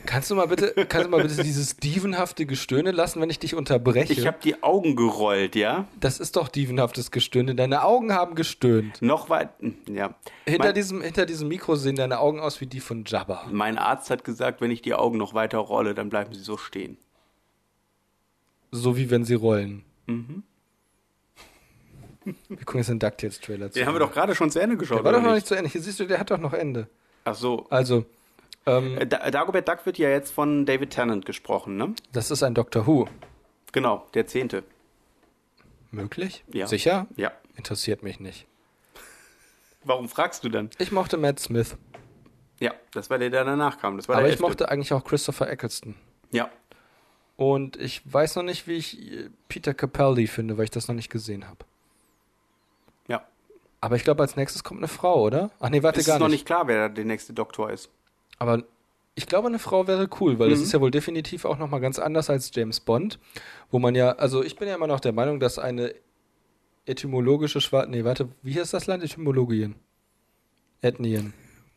[0.04, 3.54] Kannst du mal bitte, kannst du mal bitte dieses dievenhafte Gestöhne lassen, wenn ich dich
[3.54, 4.12] unterbreche?
[4.12, 5.86] Ich habe die Augen gerollt, ja?
[5.98, 7.54] das ist doch dievenhaftes Gestöhne.
[7.54, 9.00] Deine Augen haben gestöhnt.
[9.02, 9.48] Noch weit.
[9.88, 10.14] Ja.
[10.46, 13.46] Hinter Mein, diesem, hinter diesem Mikro sehen deine Augen aus wie die von Jabba.
[13.50, 16.56] mein Arzt hat gesagt, wenn ich die Augen noch weiter rolle, dann bleiben sie so
[16.56, 16.98] stehen.
[18.70, 19.82] so wie wenn sie rollen.
[20.06, 20.42] Mhm.
[22.48, 23.78] Wir gucken jetzt den DuckTales-Trailer zu.
[23.78, 24.98] Den haben wir doch gerade schon zu Ende geschaut.
[24.98, 25.70] Der war doch noch nicht zu Ende.
[25.70, 26.88] Hier siehst du, der hat doch noch Ende.
[27.24, 27.66] Ach so.
[27.70, 28.04] Also.
[28.66, 31.94] Ähm, äh, Dagobert Duck wird ja jetzt von David Tennant gesprochen, ne?
[32.12, 33.08] Das ist ein Doctor Who.
[33.72, 34.64] Genau, der zehnte.
[35.92, 36.44] Möglich?
[36.52, 36.66] Ja.
[36.66, 37.06] Sicher?
[37.16, 37.32] Ja.
[37.56, 38.46] Interessiert mich nicht.
[39.84, 40.70] Warum fragst du dann?
[40.78, 41.76] Ich mochte Matt Smith.
[42.58, 43.96] Ja, das war der, der danach kam.
[43.96, 45.94] Das war Aber ich mochte eigentlich auch Christopher Eccleston.
[46.32, 46.50] Ja.
[47.36, 48.98] Und ich weiß noch nicht, wie ich
[49.48, 51.64] Peter Capaldi finde, weil ich das noch nicht gesehen habe.
[53.86, 55.52] Aber ich glaube, als nächstes kommt eine Frau, oder?
[55.60, 56.16] Ach nee, warte es gar nicht.
[56.16, 57.88] ist noch nicht klar, wer der nächste Doktor ist.
[58.36, 58.64] Aber
[59.14, 60.54] ich glaube, eine Frau wäre cool, weil mhm.
[60.54, 63.20] das ist ja wohl definitiv auch nochmal ganz anders als James Bond,
[63.70, 65.94] wo man ja, also ich bin ja immer noch der Meinung, dass eine
[66.84, 69.04] etymologische Schwarze, nee, warte, wie heißt das Land?
[69.04, 69.76] Etymologien.
[70.80, 71.32] Ethnien.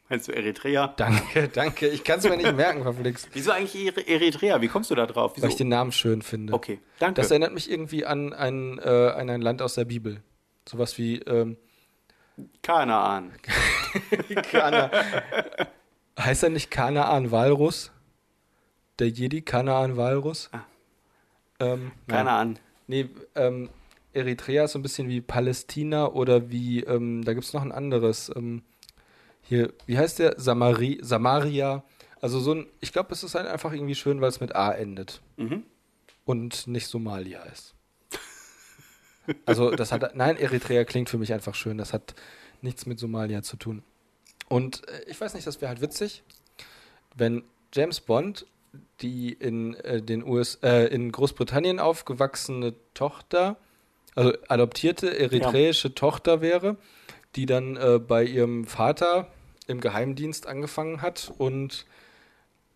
[0.09, 0.87] Meinst du Eritrea?
[0.97, 1.89] Danke, danke.
[1.89, 3.29] Ich kann es mir nicht merken, verflixt.
[3.33, 4.61] Wieso eigentlich Eritrea?
[4.61, 5.33] Wie kommst du da drauf?
[5.35, 5.43] Wieso?
[5.43, 6.53] Weil ich den Namen schön finde.
[6.53, 7.21] Okay, danke.
[7.21, 10.23] Das erinnert mich irgendwie an ein, äh, an ein Land aus der Bibel.
[10.67, 11.57] Sowas wie ähm,
[12.61, 13.33] Kanaan.
[14.51, 14.91] Kana
[16.19, 17.91] heißt er nicht Kanaan Walrus?
[18.99, 20.49] Der Jedi Kanaan Walrus?
[20.51, 20.61] Ah.
[21.59, 22.59] Ähm, Kanaan.
[22.87, 23.69] Nee, ähm,
[24.13, 27.71] Eritrea ist so ein bisschen wie Palästina oder wie, ähm, da gibt es noch ein
[27.71, 28.31] anderes.
[28.35, 28.63] Ähm,
[29.41, 30.39] hier, wie heißt der?
[30.39, 31.83] Samari, Samaria.
[32.21, 34.71] Also so ein, ich glaube, es ist halt einfach irgendwie schön, weil es mit A
[34.71, 35.21] endet.
[35.37, 35.63] Mhm.
[36.25, 37.75] Und nicht Somalia ist.
[39.45, 41.77] Also das hat, nein, Eritrea klingt für mich einfach schön.
[41.77, 42.15] Das hat
[42.61, 43.83] nichts mit Somalia zu tun.
[44.47, 46.23] Und äh, ich weiß nicht, das wäre halt witzig,
[47.15, 48.45] wenn James Bond
[49.01, 53.57] die in äh, den US, äh, in Großbritannien aufgewachsene Tochter,
[54.15, 55.93] also adoptierte eritreische ja.
[55.95, 56.77] Tochter wäre,
[57.35, 59.27] die dann äh, bei ihrem Vater
[59.67, 61.85] im Geheimdienst angefangen hat und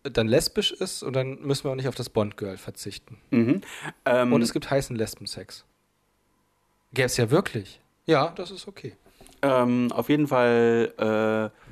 [0.04, 3.18] dann lesbisch ist und dann müssen wir auch nicht auf das Bond-Girl verzichten.
[3.30, 3.62] Mhm.
[4.04, 5.64] Ähm, und es gibt heißen Lesbensex.
[6.94, 7.80] Gäbe es ja wirklich.
[8.06, 8.94] Ja, das ist okay.
[9.42, 11.50] Ähm, auf jeden Fall.
[11.52, 11.64] Äh,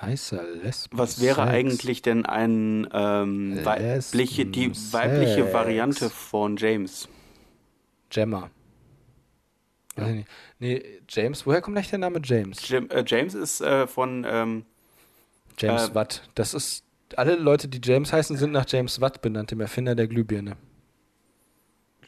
[0.00, 0.88] Heißer Lesbensex.
[0.92, 7.08] Was wäre eigentlich denn ein ähm, weibliche, die weibliche Variante von James?
[8.10, 8.50] Gemma.
[9.96, 10.08] Ja.
[10.58, 12.68] Nee, James, woher kommt eigentlich der Name James?
[12.68, 14.64] Jim, äh, James ist äh, von ähm,
[15.58, 16.28] James äh, Watt.
[16.34, 16.84] Das ist
[17.16, 20.56] alle Leute, die James heißen, sind nach James Watt benannt, dem Erfinder der Glühbirne.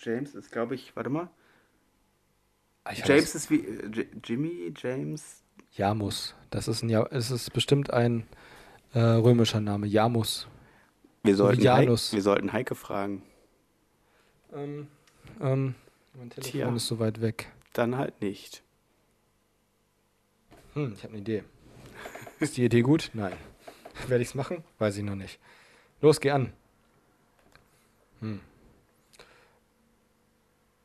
[0.01, 1.31] James ist, glaube ich, warte mal.
[2.87, 5.43] Ah, ich James ist wie äh, Jimmy James.
[5.73, 6.37] Jamus.
[6.51, 8.29] Das ist ein ja, es ist bestimmt ein
[8.95, 9.89] äh, römischer Name.
[9.89, 10.47] Jamus.
[11.25, 12.07] Wir sollten, Janus.
[12.07, 13.23] Heike, wir sollten Heike fragen.
[14.55, 14.87] Ähm,
[15.41, 15.75] ähm,
[16.15, 16.77] mein Telefon Tja.
[16.77, 17.51] ist so weit weg.
[17.73, 18.63] Dann halt nicht.
[20.75, 21.43] Hm, ich habe eine Idee.
[22.39, 23.11] Ist die Idee gut?
[23.15, 23.33] Nein.
[24.07, 24.63] Werde ich es machen?
[24.79, 25.41] Weiß ich noch nicht.
[26.01, 26.53] Los, geh an.
[28.21, 28.39] Hm.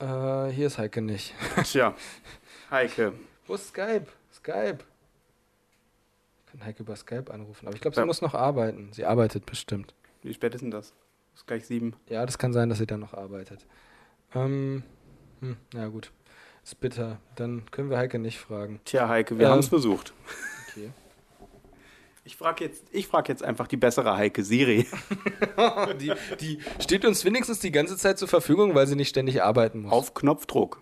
[0.01, 1.35] Äh, hier ist Heike nicht.
[1.63, 1.93] Tja,
[2.71, 3.13] Heike.
[3.45, 4.07] Wo ist Skype?
[4.33, 4.79] Skype.
[6.45, 8.05] Ich kann Heike über Skype anrufen, aber ich glaube, sie ja.
[8.05, 8.91] muss noch arbeiten.
[8.93, 9.93] Sie arbeitet bestimmt.
[10.23, 10.93] Wie spät ist denn das?
[11.35, 11.95] Ist gleich sieben.
[12.09, 13.65] Ja, das kann sein, dass sie dann noch arbeitet.
[14.33, 14.83] Ähm,
[15.39, 16.11] hm, na gut.
[16.63, 17.19] Ist bitter.
[17.35, 18.79] Dann können wir Heike nicht fragen.
[18.85, 20.13] Tja, Heike, wir ähm, haben es versucht.
[22.23, 24.87] Ich frage jetzt, frag jetzt einfach die bessere Heike Siri.
[25.99, 29.81] die, die steht uns wenigstens die ganze Zeit zur Verfügung, weil sie nicht ständig arbeiten
[29.83, 29.91] muss.
[29.91, 30.81] Auf Knopfdruck.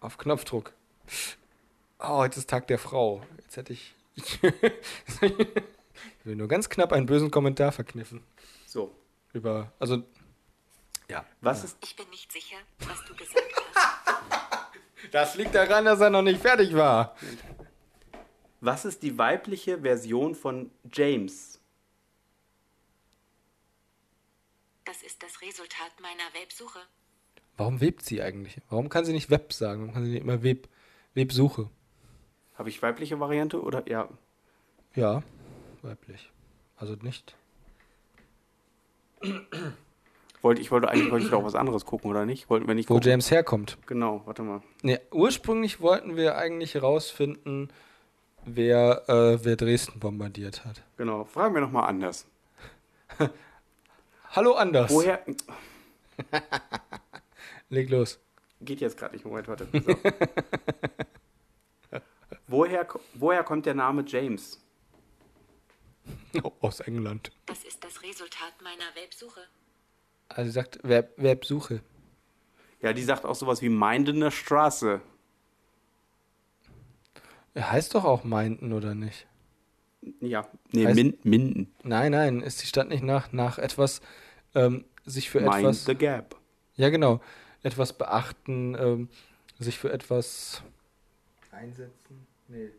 [0.00, 0.72] Auf Knopfdruck.
[1.98, 3.22] Oh, heute ist Tag der Frau.
[3.42, 3.94] Jetzt hätte ich.
[4.16, 5.30] ich
[6.24, 8.22] will nur ganz knapp einen bösen Kommentar verkniffen.
[8.66, 8.94] So.
[9.32, 9.72] Über.
[9.78, 10.04] Also.
[11.08, 11.24] Ja.
[11.40, 11.78] Was ist.
[11.82, 13.42] Ich bin nicht sicher, was du gesagt
[13.74, 15.12] hast.
[15.12, 17.16] das liegt daran, dass er noch nicht fertig war.
[18.60, 21.60] Was ist die weibliche Version von James?
[24.84, 26.80] Das ist das Resultat meiner Websuche.
[27.56, 28.60] Warum webt sie eigentlich?
[28.68, 29.80] Warum kann sie nicht Web sagen?
[29.80, 30.68] Warum kann sie nicht immer Web,
[31.14, 31.70] Websuche?
[32.54, 34.08] Habe ich weibliche Variante oder ja?
[34.94, 35.22] Ja,
[35.82, 36.30] weiblich.
[36.76, 37.34] Also nicht.
[40.42, 42.48] Wollte, ich wollte eigentlich wollte ich doch was anderes gucken, oder nicht?
[42.50, 43.08] Wollten wir nicht Wo gucken?
[43.10, 43.78] James herkommt.
[43.86, 44.62] Genau, warte mal.
[44.82, 47.68] Nee, ursprünglich wollten wir eigentlich herausfinden,
[48.44, 50.82] wer, äh, wer Dresden bombardiert hat.
[50.96, 52.26] Genau, fragen wir nochmal anders.
[54.30, 54.90] Hallo Anders.
[54.92, 55.24] Woher.
[57.68, 58.20] Leg los.
[58.60, 59.24] Geht jetzt gerade nicht.
[59.24, 59.66] Moment, warte.
[59.72, 59.96] So.
[62.46, 64.60] woher, woher kommt der Name James?
[66.60, 67.32] aus England.
[67.46, 69.40] Das ist das Resultat meiner Websuche.
[70.28, 71.82] Also sie sagt Web Websuche.
[72.80, 75.00] Ja, die sagt auch sowas wie Meindene Straße.
[77.54, 79.26] Er heißt doch auch Meinden, oder nicht?
[80.20, 81.74] Ja, nee, heißt, Min Minden.
[81.82, 84.00] Nein, nein, ist die Stadt nicht nach, nach etwas,
[84.54, 85.84] ähm, sich für Mind etwas...
[85.84, 86.36] the Gap.
[86.76, 87.20] Ja, genau.
[87.62, 89.08] Etwas beachten, ähm,
[89.58, 90.62] sich für etwas
[91.50, 92.26] einsetzen.
[92.48, 92.70] Nee.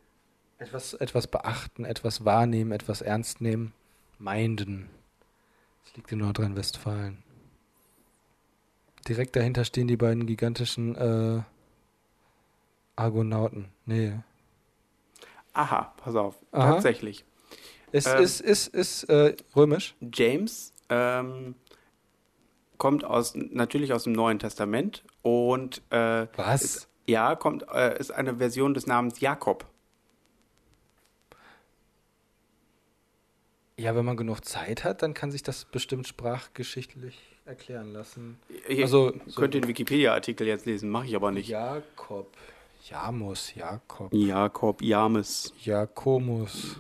[0.58, 3.74] Etwas, etwas beachten, etwas wahrnehmen, etwas ernst nehmen.
[4.18, 4.90] Meinden.
[5.84, 7.24] Das liegt in Nordrhein-Westfalen.
[9.08, 11.42] Direkt dahinter stehen die beiden gigantischen äh,
[12.96, 13.70] Argonauten.
[13.86, 14.20] Nee.
[15.54, 16.36] Aha, pass auf.
[16.52, 16.74] Aha.
[16.74, 17.26] Tatsächlich.
[17.92, 18.24] Es Ähm.
[18.24, 19.96] ist, ist, ist äh, römisch.
[20.14, 21.56] James ähm,
[22.78, 26.62] kommt aus natürlich aus dem Neuen Testament und äh, Was?
[26.64, 29.66] Ist, ja, kommt äh, ist eine Version des Namens Jakob.
[33.78, 38.40] Ja, wenn man genug Zeit hat, dann kann sich das bestimmt sprachgeschichtlich erklären lassen.
[38.70, 41.50] Ihr Also, könnt den Wikipedia-Artikel jetzt lesen, mache ich aber nicht.
[41.50, 42.28] Jakob.
[42.90, 44.14] Jamus, Jakob.
[44.14, 45.54] Jakob James.
[45.64, 46.78] Jakomus.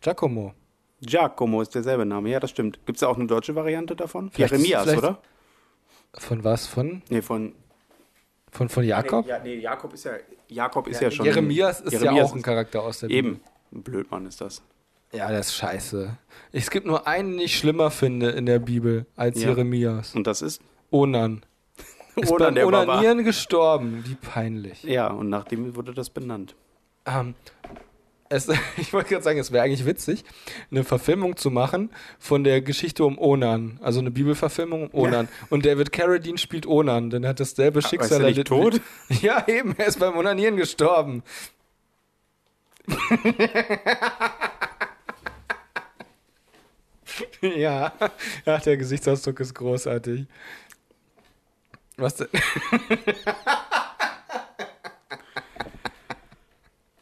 [0.00, 0.54] Giacomo.
[1.00, 2.84] Giacomo ist derselbe Name, ja, das stimmt.
[2.86, 4.30] Gibt es da auch eine deutsche Variante davon?
[4.30, 5.18] Vielleicht Jeremias, vielleicht- oder?
[6.14, 6.66] Von was?
[6.66, 7.02] Von?
[7.08, 7.54] Nee, von.
[8.50, 9.26] Von, von Jakob?
[9.26, 10.12] Nee, ja, nee, Jakob ist ja.
[10.48, 11.26] Jakob ist ja, schon.
[11.26, 13.32] Jeremias ist ja Jeremias auch ein Charakter aus der Bibel.
[13.32, 13.40] Eben.
[13.72, 14.62] Ein Blödmann ist das.
[15.12, 16.16] Ja, das ist scheiße.
[16.52, 19.48] Es gibt nur einen, den ich schlimmer finde in der Bibel als Ja.
[19.48, 20.14] Jeremias.
[20.14, 20.62] Und das ist?
[20.90, 21.44] Onan.
[22.22, 22.66] Ist Onan, beim.
[22.66, 24.04] Onanieren gestorben.
[24.06, 24.82] Wie peinlich.
[24.82, 26.54] Ja, und nach dem wurde das benannt.
[27.06, 27.34] Ähm,
[28.28, 30.24] es, ich wollte gerade sagen, es wäre eigentlich witzig,
[30.70, 33.78] eine Verfilmung zu machen von der Geschichte um Onan.
[33.82, 35.28] Also eine Bibelverfilmung um Onan.
[35.50, 38.80] Und David Carradine spielt Onan, denn er hat dasselbe ist Schicksal er nicht tot?
[39.22, 41.22] Ja, eben, er ist beim Onanieren gestorben.
[47.40, 47.92] ja,
[48.46, 50.26] ach, der Gesichtsausdruck ist großartig.
[51.98, 52.28] Was denn?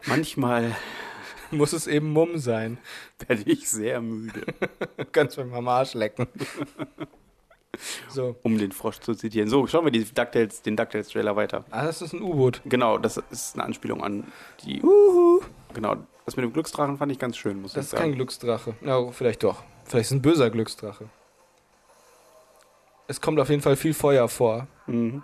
[0.06, 0.76] Manchmal
[1.50, 2.78] Muss es eben Mumm sein.
[3.26, 4.44] werde ich sehr müde,
[5.12, 6.26] Kannst mir mal am Arsch lecken.
[8.08, 8.36] So.
[8.42, 9.48] um den Frosch zu zitieren.
[9.50, 11.64] So, schauen wir die DuckTales, den DuckTales-Trailer weiter.
[11.70, 12.62] Ah, das ist ein U-Boot.
[12.64, 14.24] Genau, das ist eine Anspielung an
[14.64, 14.82] die.
[15.74, 18.14] Genau, das mit dem Glücksdrachen fand ich ganz schön, muss Das ich ist kein sagen.
[18.14, 18.74] Glücksdrache.
[18.80, 19.62] Na, vielleicht doch.
[19.84, 21.10] Vielleicht ist es ein böser Glücksdrache.
[23.08, 24.66] Es kommt auf jeden Fall viel Feuer vor.
[24.86, 25.22] Mhm.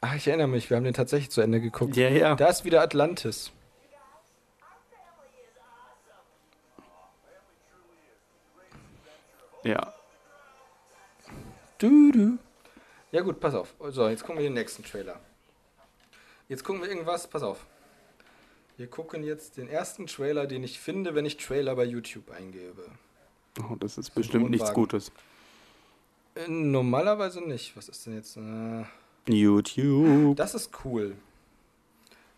[0.00, 1.96] Ach, ich erinnere mich, wir haben den tatsächlich zu Ende geguckt.
[1.96, 2.34] Ja, ja.
[2.34, 3.52] Da ist wieder Atlantis.
[9.62, 9.94] ja.
[11.78, 12.38] Du, du.
[13.12, 13.74] Ja gut, pass auf.
[13.90, 15.20] So, jetzt gucken wir den nächsten Trailer.
[16.48, 17.66] Jetzt gucken wir irgendwas, pass auf.
[18.76, 22.86] Wir gucken jetzt den ersten Trailer, den ich finde, wenn ich Trailer bei YouTube eingebe.
[23.68, 24.72] Oh, das ist bestimmt nichts.
[24.72, 25.12] Gutes.
[26.34, 27.76] Äh, normalerweise nicht.
[27.76, 28.36] Was ist denn jetzt?
[28.36, 28.84] Äh,
[29.28, 30.36] YouTube.
[30.36, 31.16] das ist cool.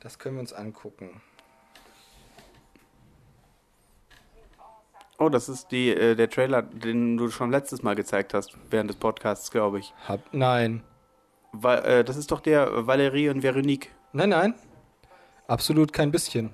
[0.01, 1.21] Das können wir uns angucken.
[5.19, 8.91] Oh, das ist die, äh, der Trailer, den du schon letztes Mal gezeigt hast, während
[8.91, 9.95] des Podcasts, glaube ich.
[10.09, 10.83] Hab, nein.
[11.53, 13.91] Wa äh, das ist doch der Valerie und Veronique.
[14.13, 14.55] Nein, nein.
[15.47, 16.51] Absolut kein bisschen.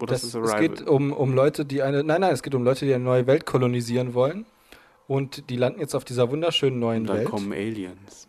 [0.00, 2.04] Oder Das, ist es geht um, um Leute, die eine.
[2.04, 4.46] Nein, nein, es geht um Leute, die eine neue Welt kolonisieren wollen.
[5.08, 7.28] Und die landen jetzt auf dieser wunderschönen neuen Und dann Welt.
[7.28, 8.28] kommen Aliens.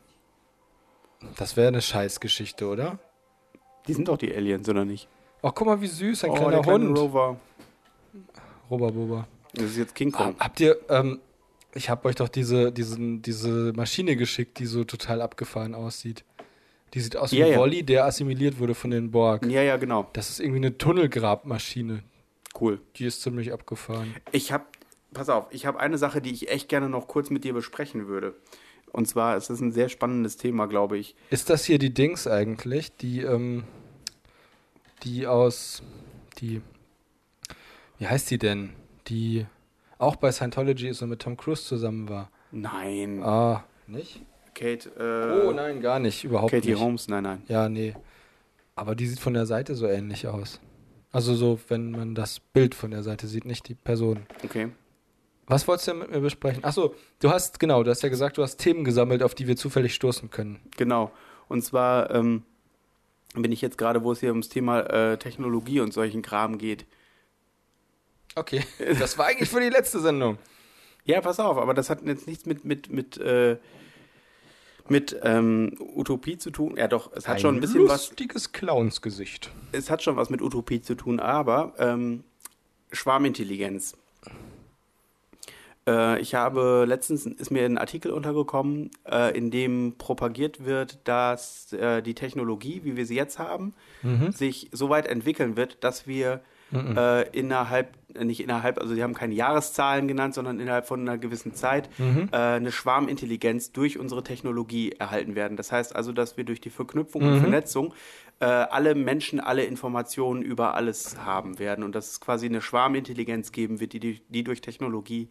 [1.37, 2.97] Das wäre eine Scheißgeschichte, oder?
[3.87, 5.07] Die sind doch die Aliens, oder nicht?
[5.41, 6.97] Ach, guck mal, wie süß, ein oh, kleiner der Hund.
[6.97, 7.37] Rover.
[8.71, 9.27] Roba Boba.
[9.53, 10.35] Das ist jetzt King Kong.
[10.39, 11.19] Ha- Habt ihr, ähm,
[11.73, 16.23] ich habe euch doch diese, diesen, diese Maschine geschickt, die so total abgefahren aussieht.
[16.93, 17.81] Die sieht aus wie Ja, ein ja.
[17.83, 19.45] Der assimiliert wurde von den Borg.
[19.45, 20.07] Ja, ja, genau.
[20.13, 22.03] Das ist irgendwie eine Tunnelgrabmaschine.
[22.59, 22.79] Cool.
[22.95, 24.15] Die ist ziemlich abgefahren.
[24.31, 24.65] Ich habe,
[25.13, 28.07] pass auf, ich habe eine Sache, die ich echt gerne noch kurz mit dir besprechen
[28.07, 28.35] würde.
[28.91, 31.15] Und zwar ist es ein sehr spannendes Thema, glaube ich.
[31.29, 33.63] Ist das hier die Dings eigentlich, die, ähm,
[35.03, 35.83] die aus,
[36.39, 36.61] die,
[37.99, 38.71] wie heißt die denn?
[39.07, 39.45] Die
[39.97, 42.31] auch bei Scientology ist und mit Tom Cruise zusammen war.
[42.51, 43.21] Nein.
[43.23, 44.21] Ah, nicht?
[44.55, 46.79] Kate, äh, oh nein, gar nicht, überhaupt Katie nicht.
[46.79, 47.43] Holmes, nein, nein.
[47.47, 47.93] Ja, nee.
[48.75, 50.59] Aber die sieht von der Seite so ähnlich aus.
[51.11, 54.25] Also so, wenn man das Bild von der Seite sieht, nicht die Person.
[54.43, 54.69] Okay.
[55.49, 56.63] Was wolltest du denn mit mir besprechen?
[56.63, 59.57] Achso, du hast, genau, du hast ja gesagt, du hast Themen gesammelt, auf die wir
[59.57, 60.59] zufällig stoßen können.
[60.77, 61.11] Genau.
[61.47, 62.43] Und zwar ähm,
[63.33, 66.85] bin ich jetzt gerade, wo es hier ums Thema äh, Technologie und solchen Kram geht.
[68.35, 68.63] Okay,
[68.99, 70.37] das war eigentlich für die letzte Sendung.
[71.03, 73.57] Ja, pass auf, aber das hat jetzt nichts mit, mit, mit, äh,
[74.87, 76.75] mit ähm, Utopie zu tun.
[76.77, 78.09] Ja, doch, es hat schon ein bisschen was.
[78.09, 79.49] lustiges Clownsgesicht.
[79.71, 82.23] Es hat schon was mit Utopie zu tun, aber ähm,
[82.91, 83.97] Schwarmintelligenz.
[85.87, 91.71] Äh, ich habe letztens ist mir ein Artikel untergekommen, äh, in dem propagiert wird, dass
[91.73, 94.31] äh, die Technologie, wie wir sie jetzt haben, Mhm.
[94.31, 99.33] sich so weit entwickeln wird, dass wir äh, innerhalb nicht innerhalb, also sie haben keine
[99.33, 102.29] Jahreszahlen genannt, sondern innerhalb von einer gewissen Zeit mhm.
[102.31, 105.57] äh, eine Schwarmintelligenz durch unsere Technologie erhalten werden.
[105.57, 107.33] Das heißt also, dass wir durch die Verknüpfung mhm.
[107.33, 107.93] und Vernetzung
[108.39, 113.51] äh, alle Menschen alle Informationen über alles haben werden und dass es quasi eine Schwarmintelligenz
[113.51, 115.29] geben wird, die, die durch Technologie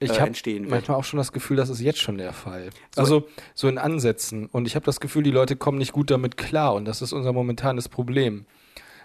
[0.00, 0.70] äh, ich entstehen wird.
[0.70, 2.70] Manchmal auch schon das Gefühl, das ist jetzt schon der Fall.
[2.94, 3.00] So.
[3.00, 4.46] Also so in Ansätzen.
[4.46, 7.12] Und ich habe das Gefühl, die Leute kommen nicht gut damit klar und das ist
[7.12, 8.46] unser momentanes Problem.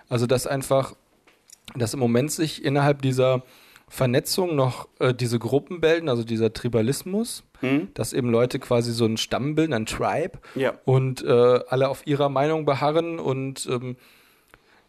[0.07, 0.95] Also dass einfach,
[1.75, 3.43] dass im Moment sich innerhalb dieser
[3.87, 7.89] Vernetzung noch äh, diese Gruppen bilden, also dieser Tribalismus, mhm.
[7.93, 10.75] dass eben Leute quasi so einen Stamm bilden, ein Tribe ja.
[10.85, 13.97] und äh, alle auf ihrer Meinung beharren und ähm,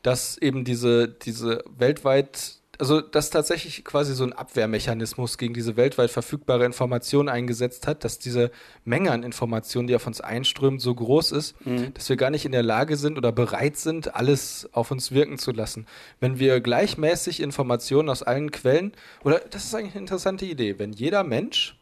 [0.02, 6.10] dass eben diese, diese weltweit also dass tatsächlich quasi so ein Abwehrmechanismus gegen diese weltweit
[6.10, 8.50] verfügbare Information eingesetzt hat, dass diese
[8.84, 11.94] Menge an Informationen, die auf uns einströmt, so groß ist, mhm.
[11.94, 15.38] dass wir gar nicht in der Lage sind oder bereit sind, alles auf uns wirken
[15.38, 15.86] zu lassen.
[16.18, 18.90] Wenn wir gleichmäßig Informationen aus allen Quellen,
[19.22, 21.78] oder das ist eigentlich eine interessante Idee, wenn jeder Mensch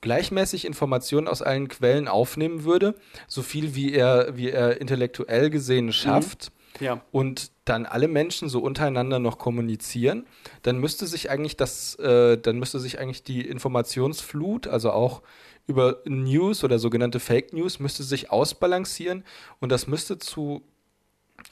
[0.00, 2.94] gleichmäßig Informationen aus allen Quellen aufnehmen würde,
[3.28, 5.92] so viel wie er, wie er intellektuell gesehen mhm.
[5.92, 7.00] schafft, mhm ja.
[7.12, 10.26] und dann alle Menschen so untereinander noch kommunizieren,
[10.62, 15.22] dann müsste sich eigentlich das, äh, dann müsste sich eigentlich die Informationsflut, also auch
[15.66, 19.24] über News oder sogenannte Fake News, müsste sich ausbalancieren
[19.60, 20.62] und das müsste zu,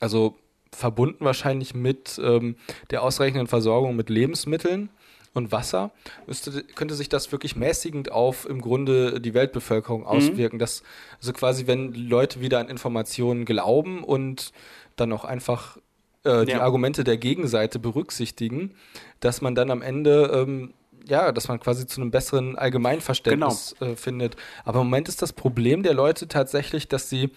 [0.01, 0.37] also
[0.73, 2.57] verbunden wahrscheinlich mit ähm,
[2.91, 4.91] der ausreichenden Versorgung mit Lebensmitteln
[5.35, 5.93] und Wasser,
[6.27, 10.07] müsste, könnte sich das wirklich mäßigend auf im Grunde die Weltbevölkerung mhm.
[10.07, 10.57] auswirken.
[10.57, 10.61] Mhm.
[10.61, 10.83] Dass,
[11.19, 14.53] also quasi, wenn Leute wieder an Informationen glauben und
[15.01, 15.79] dann auch einfach
[16.25, 16.61] äh, die ja.
[16.61, 18.75] Argumente der Gegenseite berücksichtigen,
[19.21, 20.75] dass man dann am Ende ähm,
[21.09, 23.93] ja, dass man quasi zu einem besseren Allgemeinverständnis genau.
[23.93, 24.37] äh, findet.
[24.65, 27.31] Aber im Moment ist das Problem der Leute tatsächlich, dass sie,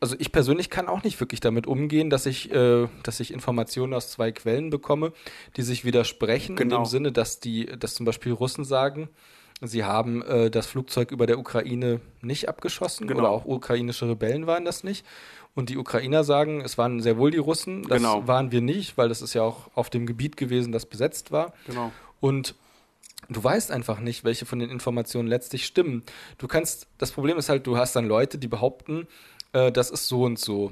[0.00, 3.94] also ich persönlich kann auch nicht wirklich damit umgehen, dass ich, äh, dass ich Informationen
[3.94, 5.12] aus zwei Quellen bekomme,
[5.56, 6.76] die sich widersprechen, genau.
[6.76, 9.08] in dem Sinne, dass die, dass zum Beispiel Russen sagen,
[9.60, 13.20] sie haben äh, das Flugzeug über der Ukraine nicht abgeschossen genau.
[13.20, 15.04] oder auch ukrainische Rebellen waren das nicht.
[15.58, 17.82] Und die Ukrainer sagen, es waren sehr wohl die Russen.
[17.82, 18.28] Das genau.
[18.28, 21.52] waren wir nicht, weil das ist ja auch auf dem Gebiet gewesen, das besetzt war.
[21.66, 21.90] Genau.
[22.20, 22.54] Und
[23.28, 26.04] du weißt einfach nicht, welche von den Informationen letztlich stimmen.
[26.38, 29.08] Du kannst, das Problem ist halt, du hast dann Leute, die behaupten,
[29.52, 30.70] äh, das ist so und so.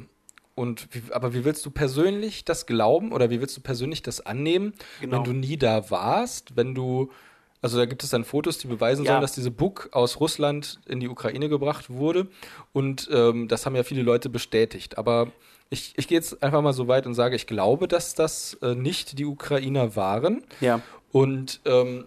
[0.55, 4.25] Und wie, aber wie willst du persönlich das glauben oder wie willst du persönlich das
[4.25, 5.17] annehmen, genau.
[5.17, 7.11] wenn du nie da warst, wenn du
[7.63, 9.13] also da gibt es dann Fotos, die beweisen ja.
[9.13, 12.29] sollen, dass diese Book aus Russland in die Ukraine gebracht wurde.
[12.73, 14.99] Und ähm, das haben ja viele Leute bestätigt.
[14.99, 15.33] Aber
[15.71, 18.75] ich, ich gehe jetzt einfach mal so weit und sage, ich glaube, dass das äh,
[18.75, 20.45] nicht die Ukrainer waren.
[20.61, 20.81] Ja.
[21.13, 22.05] Und ähm,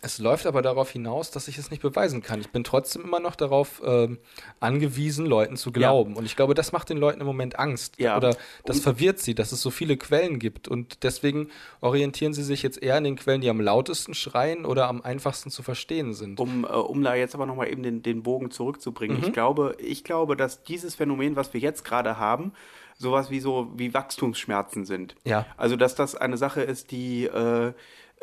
[0.00, 2.40] es läuft aber darauf hinaus, dass ich es nicht beweisen kann.
[2.40, 4.18] Ich bin trotzdem immer noch darauf ähm,
[4.60, 6.12] angewiesen, Leuten zu glauben.
[6.12, 6.18] Ja.
[6.18, 7.98] Und ich glaube, das macht den Leuten im Moment Angst.
[7.98, 8.16] Ja.
[8.16, 10.68] Oder das und verwirrt sie, dass es so viele Quellen gibt.
[10.68, 11.48] Und deswegen
[11.80, 15.50] orientieren sie sich jetzt eher an den Quellen, die am lautesten schreien oder am einfachsten
[15.50, 16.38] zu verstehen sind.
[16.38, 19.18] Um, äh, um da jetzt aber nochmal eben den, den Bogen zurückzubringen.
[19.18, 19.24] Mhm.
[19.24, 22.52] Ich, glaube, ich glaube, dass dieses Phänomen, was wir jetzt gerade haben,
[22.98, 25.14] sowas wie so wie Wachstumsschmerzen sind.
[25.24, 25.46] Ja.
[25.56, 27.72] Also dass das eine Sache ist, die äh,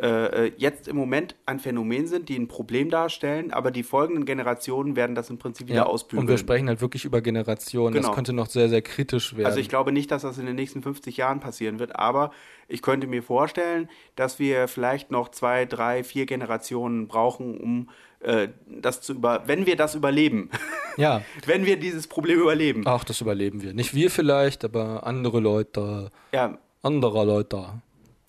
[0.01, 4.95] äh, jetzt im Moment ein Phänomen sind, die ein Problem darstellen, aber die folgenden Generationen
[4.95, 6.21] werden das im Prinzip wieder ja, ausbügeln.
[6.25, 7.93] Und wir sprechen halt wirklich über Generationen.
[7.93, 8.07] Genau.
[8.07, 9.45] Das könnte noch sehr, sehr kritisch werden.
[9.45, 12.31] Also ich glaube nicht, dass das in den nächsten 50 Jahren passieren wird, aber
[12.67, 17.89] ich könnte mir vorstellen, dass wir vielleicht noch zwei, drei, vier Generationen brauchen, um
[18.19, 20.49] äh, das zu über, wenn wir das überleben.
[20.97, 21.23] Ja.
[21.45, 22.83] wenn wir dieses Problem überleben.
[22.85, 23.73] Ach, das überleben wir.
[23.73, 26.09] Nicht wir vielleicht, aber andere Leute.
[26.31, 26.57] Ja.
[26.83, 27.81] Anderer Leute.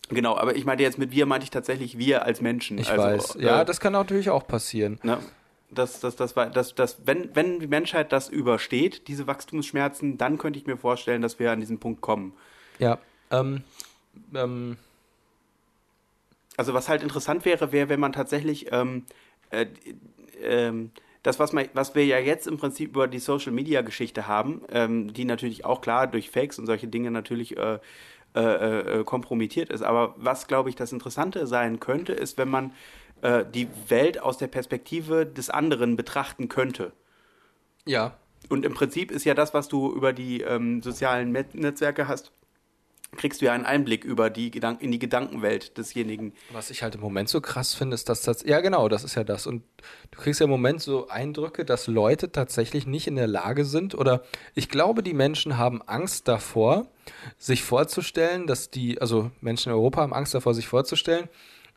[0.08, 2.78] Genau, aber ich meinte jetzt mit wir, meinte ich tatsächlich wir als Menschen.
[2.78, 3.36] Ich also, weiß.
[3.40, 5.00] Ja, äh, das kann natürlich auch passieren.
[5.02, 5.18] Ne?
[5.70, 10.38] Das, das, das, das, das, das, wenn, wenn die Menschheit das übersteht, diese Wachstumsschmerzen, dann
[10.38, 12.32] könnte ich mir vorstellen, dass wir an diesen Punkt kommen.
[12.78, 12.98] Ja.
[13.30, 13.64] Ähm,
[14.34, 14.76] ähm.
[16.56, 19.04] Also was halt interessant wäre, wäre, wenn man tatsächlich ähm,
[19.50, 19.66] äh,
[20.42, 20.90] ähm,
[21.22, 25.24] das, was, man, was wir ja jetzt im Prinzip über die Social-Media-Geschichte haben, ähm, die
[25.24, 27.56] natürlich auch klar durch Fakes und solche Dinge natürlich
[28.36, 29.82] äh, äh, kompromittiert ist.
[29.82, 32.72] Aber was, glaube ich, das Interessante sein könnte, ist, wenn man
[33.22, 36.92] äh, die Welt aus der Perspektive des anderen betrachten könnte.
[37.86, 38.16] Ja.
[38.48, 42.32] Und im Prinzip ist ja das, was du über die ähm, sozialen Netzwerke hast,
[43.16, 46.32] kriegst du ja einen Einblick über die Gedank in die Gedankenwelt desjenigen.
[46.52, 49.14] Was ich halt im Moment so krass finde, ist, dass das, ja genau, das ist
[49.14, 49.46] ja das.
[49.46, 49.62] Und
[50.10, 53.94] du kriegst ja im Moment so Eindrücke, dass Leute tatsächlich nicht in der Lage sind
[53.94, 54.22] oder
[54.54, 56.88] ich glaube, die Menschen haben Angst davor,
[57.38, 61.28] sich vorzustellen, dass die, also Menschen in Europa haben Angst davor, sich vorzustellen,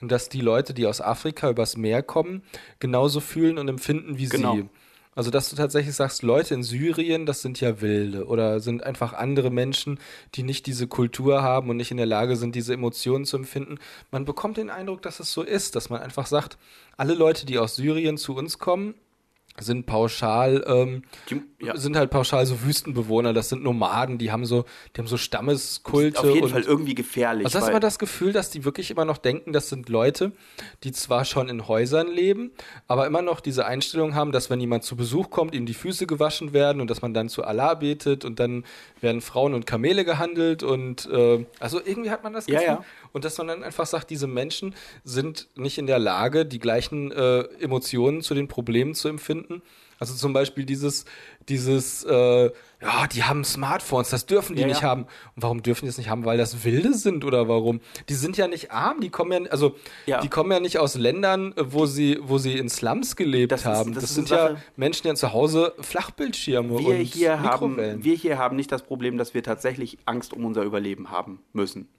[0.02, 2.44] dass die Leute, die aus Afrika übers Meer kommen,
[2.80, 4.56] genauso fühlen und empfinden wie genau.
[4.56, 4.70] sie.
[5.16, 9.12] Also, dass du tatsächlich sagst, Leute in Syrien, das sind ja Wilde oder sind einfach
[9.12, 10.00] andere Menschen,
[10.36, 13.80] die nicht diese Kultur haben und nicht in der Lage sind, diese Emotionen zu empfinden.
[14.12, 16.58] Man bekommt den Eindruck, dass es so ist, dass man einfach sagt,
[16.96, 18.94] alle Leute, die aus Syrien zu uns kommen,
[19.62, 21.04] sind pauschal, ähm,
[21.60, 21.76] ja.
[21.76, 26.20] sind halt pauschal so Wüstenbewohner, das sind Nomaden, die haben so, die haben so Stammeskulte.
[26.20, 27.46] auf jeden Fall irgendwie gefährlich.
[27.46, 30.32] Also hast du mal das Gefühl, dass die wirklich immer noch denken, das sind Leute,
[30.84, 32.52] die zwar schon in Häusern leben,
[32.88, 36.08] aber immer noch diese Einstellung haben, dass wenn jemand zu Besuch kommt, ihm die Füße
[36.08, 38.64] gewaschen werden und dass man dann zu Allah betet und dann
[39.02, 42.64] werden Frauen und Kamele gehandelt und äh, also irgendwie hat man das Gefühl.
[42.64, 42.86] Ja, ja.
[43.12, 47.12] Und dass man dann einfach sagt, diese Menschen sind nicht in der Lage, die gleichen
[47.12, 49.62] äh, Emotionen zu den Problemen zu empfinden.
[50.00, 51.04] Also zum Beispiel dieses,
[51.50, 52.52] dieses, äh,
[52.82, 54.88] ja, die haben Smartphones, das dürfen die ja, nicht ja.
[54.88, 55.04] haben.
[55.36, 56.24] Und warum dürfen die das nicht haben?
[56.24, 57.82] Weil das Wilde sind oder warum?
[58.08, 60.22] Die sind ja nicht arm, die kommen ja, also ja.
[60.22, 63.90] die kommen ja nicht aus Ländern, wo sie, wo sie in Slums gelebt das haben.
[63.90, 68.16] Ist, das, das sind ja Menschen, die zu Hause Flachbildschirme wir und hier haben, Wir
[68.16, 71.90] hier haben nicht das Problem, dass wir tatsächlich Angst um unser Überleben haben müssen.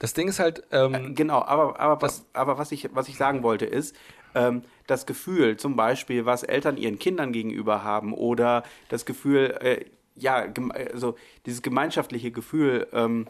[0.00, 0.64] Das Ding ist halt.
[0.72, 3.94] Ähm, äh, genau, aber, aber, was, aber was, ich, was ich sagen wollte ist,
[4.34, 9.84] ähm, das Gefühl, zum Beispiel, was Eltern ihren Kindern gegenüber haben oder das Gefühl, äh,
[10.16, 10.46] ja,
[10.92, 13.26] also dieses gemeinschaftliche Gefühl, ähm,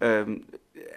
[0.00, 0.44] ähm,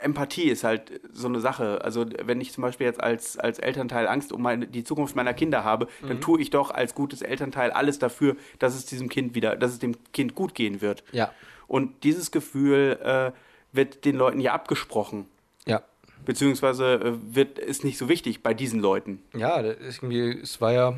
[0.02, 1.82] Empathie ist halt so eine Sache.
[1.84, 5.34] Also wenn ich zum Beispiel jetzt als, als Elternteil Angst um meine, die Zukunft meiner
[5.34, 6.08] Kinder habe, mhm.
[6.10, 9.72] dann tue ich doch als gutes Elternteil alles dafür, dass es diesem Kind wieder, dass
[9.72, 11.04] es dem Kind gut gehen wird.
[11.14, 11.32] Ja.
[11.68, 13.32] Und dieses Gefühl äh,
[13.72, 15.26] wird den Leuten ja abgesprochen.
[15.66, 15.84] Ja.
[16.26, 19.22] Beziehungsweise äh, wird, ist nicht so wichtig bei diesen Leuten.
[19.36, 20.98] Ja, irgendwie, es war ja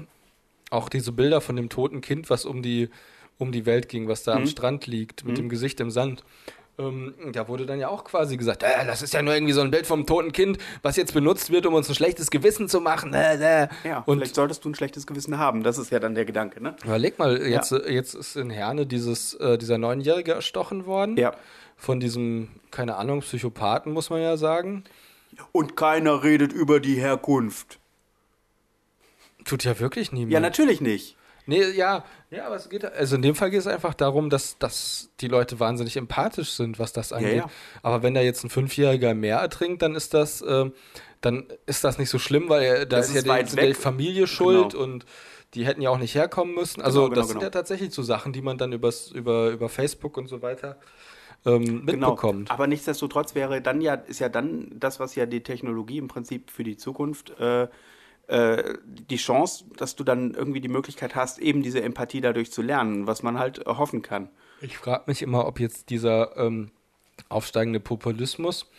[0.69, 2.89] auch diese Bilder von dem toten Kind, was um die,
[3.37, 4.41] um die Welt ging, was da mhm.
[4.41, 5.43] am Strand liegt, mit mhm.
[5.43, 6.23] dem Gesicht im Sand.
[6.79, 9.61] Ähm, da wurde dann ja auch quasi gesagt, äh, das ist ja nur irgendwie so
[9.61, 12.79] ein Bild vom toten Kind, was jetzt benutzt wird, um uns ein schlechtes Gewissen zu
[12.79, 13.13] machen.
[13.13, 13.67] Äh, äh.
[13.83, 15.63] Ja, und vielleicht solltest du ein schlechtes Gewissen haben.
[15.63, 16.75] Das ist ja dann der Gedanke, ne?
[16.83, 17.79] Überleg mal, jetzt, ja.
[17.87, 21.17] jetzt ist in Herne dieses, äh, dieser Neunjährige erstochen worden.
[21.17, 21.33] Ja
[21.81, 24.83] von diesem, keine Ahnung, Psychopathen, muss man ja sagen.
[25.51, 27.79] Und keiner redet über die Herkunft.
[29.45, 30.31] Tut ja wirklich niemand.
[30.31, 31.17] Ja, natürlich nicht.
[31.47, 34.59] Nee, ja, ja, aber es geht, also in dem Fall geht es einfach darum, dass,
[34.59, 37.31] dass die Leute wahnsinnig empathisch sind, was das angeht.
[37.31, 37.49] Ja, ja.
[37.81, 40.69] Aber wenn da jetzt ein Fünfjähriger mehr ertrinkt, dann ist das, äh,
[41.19, 44.27] dann ist das nicht so schlimm, weil er, da ist, ist ja die, die Familie
[44.27, 44.83] schuld genau.
[44.83, 45.05] und
[45.55, 46.79] die hätten ja auch nicht herkommen müssen.
[46.83, 47.47] Also genau, genau, das sind genau.
[47.47, 50.77] ja tatsächlich so Sachen, die man dann übers, über, über Facebook und so weiter
[51.45, 52.09] ähm, genau.
[52.09, 52.49] mitbekommt.
[52.49, 52.53] Genau.
[52.53, 56.51] Aber nichtsdestotrotz wäre dann ja, ist ja dann das, was ja die Technologie im Prinzip
[56.51, 57.67] für die Zukunft äh,
[58.27, 62.61] äh, die Chance, dass du dann irgendwie die Möglichkeit hast, eben diese Empathie dadurch zu
[62.61, 64.29] lernen, was man halt hoffen kann.
[64.61, 66.71] Ich frage mich immer, ob jetzt dieser ähm,
[67.29, 68.69] aufsteigende Populismus,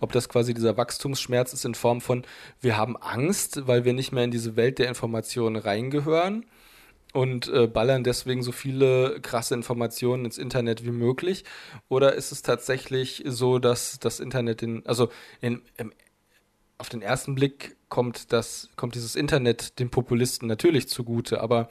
[0.00, 2.24] ob das quasi dieser Wachstumsschmerz ist in Form von,
[2.60, 6.46] wir haben Angst, weil wir nicht mehr in diese Welt der Informationen reingehören
[7.12, 11.44] und äh, ballern deswegen so viele krasse Informationen ins Internet wie möglich?
[11.88, 15.10] Oder ist es tatsächlich so, dass das Internet in, also
[15.40, 15.92] in, im,
[16.78, 21.68] auf den ersten Blick kommt das, kommt dieses Internet den Populisten natürlich zugute, aber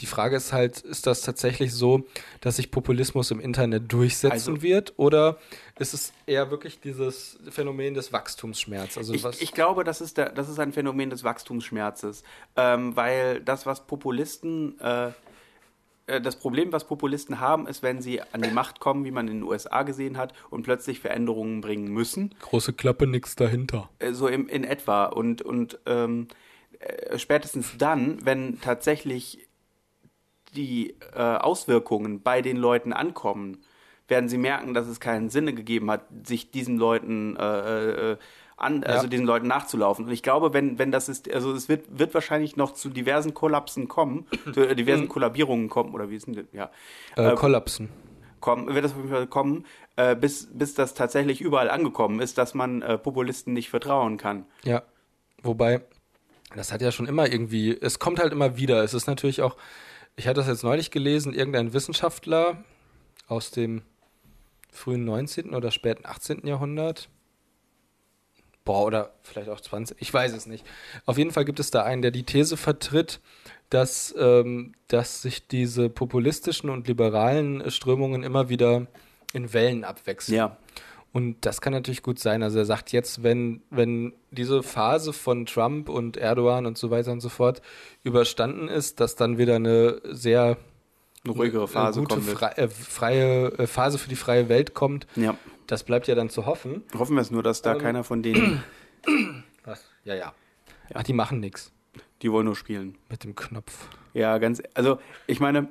[0.00, 2.04] die Frage ist halt, ist das tatsächlich so,
[2.40, 5.38] dass sich Populismus im Internet durchsetzen also, wird oder
[5.78, 8.96] ist es eher wirklich dieses Phänomen des Wachstumsschmerzes?
[8.96, 12.22] Also ich, ich, glaube, das ist, der, das ist ein Phänomen des Wachstumsschmerzes,
[12.56, 15.12] ähm, weil das, was Populisten äh,
[16.06, 19.28] äh, das Problem, was Populisten haben, ist, wenn sie an die Macht kommen, wie man
[19.28, 22.34] in den USA gesehen hat, und plötzlich Veränderungen bringen müssen.
[22.40, 23.90] Große Klappe, nichts dahinter.
[23.98, 25.06] Äh, so im, in etwa.
[25.06, 26.28] Und, und ähm,
[26.78, 29.46] äh, spätestens dann, wenn tatsächlich
[30.56, 33.58] die äh, Auswirkungen bei den Leuten ankommen,
[34.08, 38.16] werden sie merken, dass es keinen Sinne gegeben hat, sich diesen Leuten äh, äh,
[38.56, 39.08] an, also ja.
[39.08, 40.06] diesen Leuten nachzulaufen.
[40.06, 43.34] Und ich glaube, wenn, wenn das ist, also es wird, wird wahrscheinlich noch zu diversen
[43.34, 45.08] Kollapsen kommen, zu äh, diversen mhm.
[45.08, 46.70] Kollabierungen kommen, oder wie ist denn ja.
[47.16, 47.88] Äh, äh, Kollapsen.
[48.40, 49.64] Kommen, wird das auf jeden Fall kommen,
[49.96, 54.44] äh, bis, bis das tatsächlich überall angekommen ist, dass man äh, Populisten nicht vertrauen kann.
[54.64, 54.82] Ja.
[55.42, 55.82] Wobei,
[56.54, 58.82] das hat ja schon immer irgendwie, es kommt halt immer wieder.
[58.82, 59.56] Es ist natürlich auch,
[60.16, 62.62] ich hatte das jetzt neulich gelesen, irgendein Wissenschaftler
[63.26, 63.82] aus dem
[64.70, 65.54] frühen 19.
[65.54, 66.46] oder späten 18.
[66.46, 67.08] Jahrhundert.
[68.64, 70.64] Boah, oder vielleicht auch 20, ich weiß es nicht.
[71.04, 73.20] Auf jeden Fall gibt es da einen, der die These vertritt,
[73.68, 78.86] dass, ähm, dass sich diese populistischen und liberalen Strömungen immer wieder
[79.32, 80.36] in Wellen abwechseln.
[80.38, 80.56] Ja.
[81.14, 82.42] Und das kann natürlich gut sein.
[82.42, 87.12] Also er sagt jetzt, wenn, wenn diese Phase von Trump und Erdogan und so weiter
[87.12, 87.62] und so fort
[88.02, 90.56] überstanden ist, dass dann wieder eine sehr
[91.24, 95.06] eine ruhigere Phase eine gute, frei, äh, freie äh, Phase für die freie Welt kommt.
[95.14, 95.38] Ja.
[95.68, 96.82] Das bleibt ja dann zu hoffen.
[96.98, 98.64] Hoffen wir es nur, dass da ähm, keiner von denen.
[99.64, 99.88] Was?
[100.02, 100.34] Ja, ja.
[100.92, 101.70] Ach, die machen nichts.
[102.22, 102.98] Die wollen nur spielen.
[103.08, 103.88] Mit dem Knopf.
[104.14, 104.98] Ja, ganz, also
[105.28, 105.68] ich meine,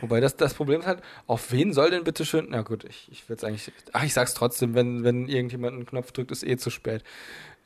[0.00, 3.08] Wobei das, das Problem ist halt, auf wen soll denn bitte schön, na gut, ich,
[3.10, 6.44] ich würde es eigentlich, ach, ich sag's trotzdem, wenn, wenn irgendjemand einen Knopf drückt, ist
[6.44, 7.04] eh zu spät.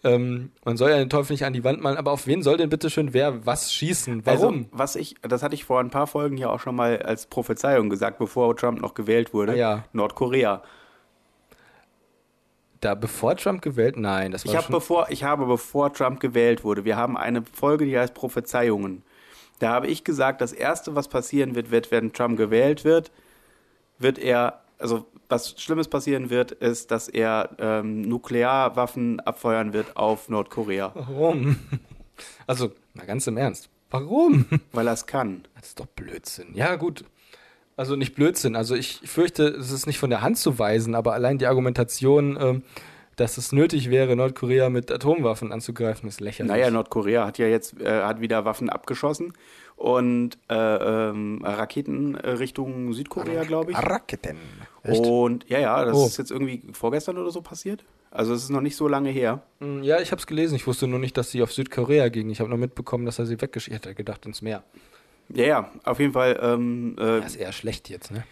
[0.04, 2.58] Ähm, man soll ja den Teufel nicht an die Wand malen, aber auf wen soll
[2.58, 4.26] denn bitte schön wer was schießen?
[4.26, 4.54] Warum?
[4.54, 7.26] Also, was ich, das hatte ich vor ein paar Folgen ja auch schon mal als
[7.26, 9.52] Prophezeiung gesagt, bevor Trump noch gewählt wurde.
[9.52, 9.84] Ah, ja.
[9.92, 10.62] Nordkorea.
[12.80, 16.20] da bevor Trump gewählt, nein, das war Ich habe schon, bevor, ich habe bevor Trump
[16.20, 19.02] gewählt wurde, wir haben eine Folge, die heißt Prophezeiungen.
[19.58, 23.10] Da habe ich gesagt, das erste, was passieren wird, wird, wenn Trump gewählt wird,
[23.98, 30.28] wird er, also was Schlimmes passieren wird, ist, dass er ähm, Nuklearwaffen abfeuern wird auf
[30.28, 31.56] Nordkorea, warum?
[32.46, 34.46] Also, mal ganz im Ernst, warum?
[34.72, 35.42] weil er es kann.
[35.54, 36.54] Das ist doch Blödsinn.
[36.54, 37.04] Ja, gut.
[37.76, 38.56] Also nicht Blödsinn.
[38.56, 42.38] Also ich fürchte, es ist nicht von der Hand zu weisen, aber allein die Argumentation,
[42.40, 42.62] ähm,
[43.16, 46.50] dass es nötig wäre, Nordkorea mit Atomwaffen anzugreifen, ist lächerlich.
[46.52, 49.32] Naja, Nordkorea hat ja jetzt äh, hat wieder Waffen abgeschossen
[49.76, 53.78] und äh, ähm, Raketen Richtung Südkorea, glaube ich.
[53.78, 54.36] Raketen.
[54.84, 56.06] Und ja, ja, das Oh.
[56.06, 57.84] ist jetzt irgendwie vorgestern oder so passiert.
[58.10, 59.42] Also es ist noch nicht so lange her.
[59.60, 60.54] Mm, Ja, ich habe es gelesen.
[60.54, 62.30] Ich wusste nur nicht, dass sie auf Südkorea ging.
[62.30, 63.84] Ich habe nur mitbekommen, dass er sie weggeschickt hat.
[63.86, 64.62] Hätte gedacht ins Meer.
[65.28, 66.38] Ja, ja, auf jeden Fall.
[66.40, 68.24] Ähm, äh, Das ist eher schlecht jetzt, ne?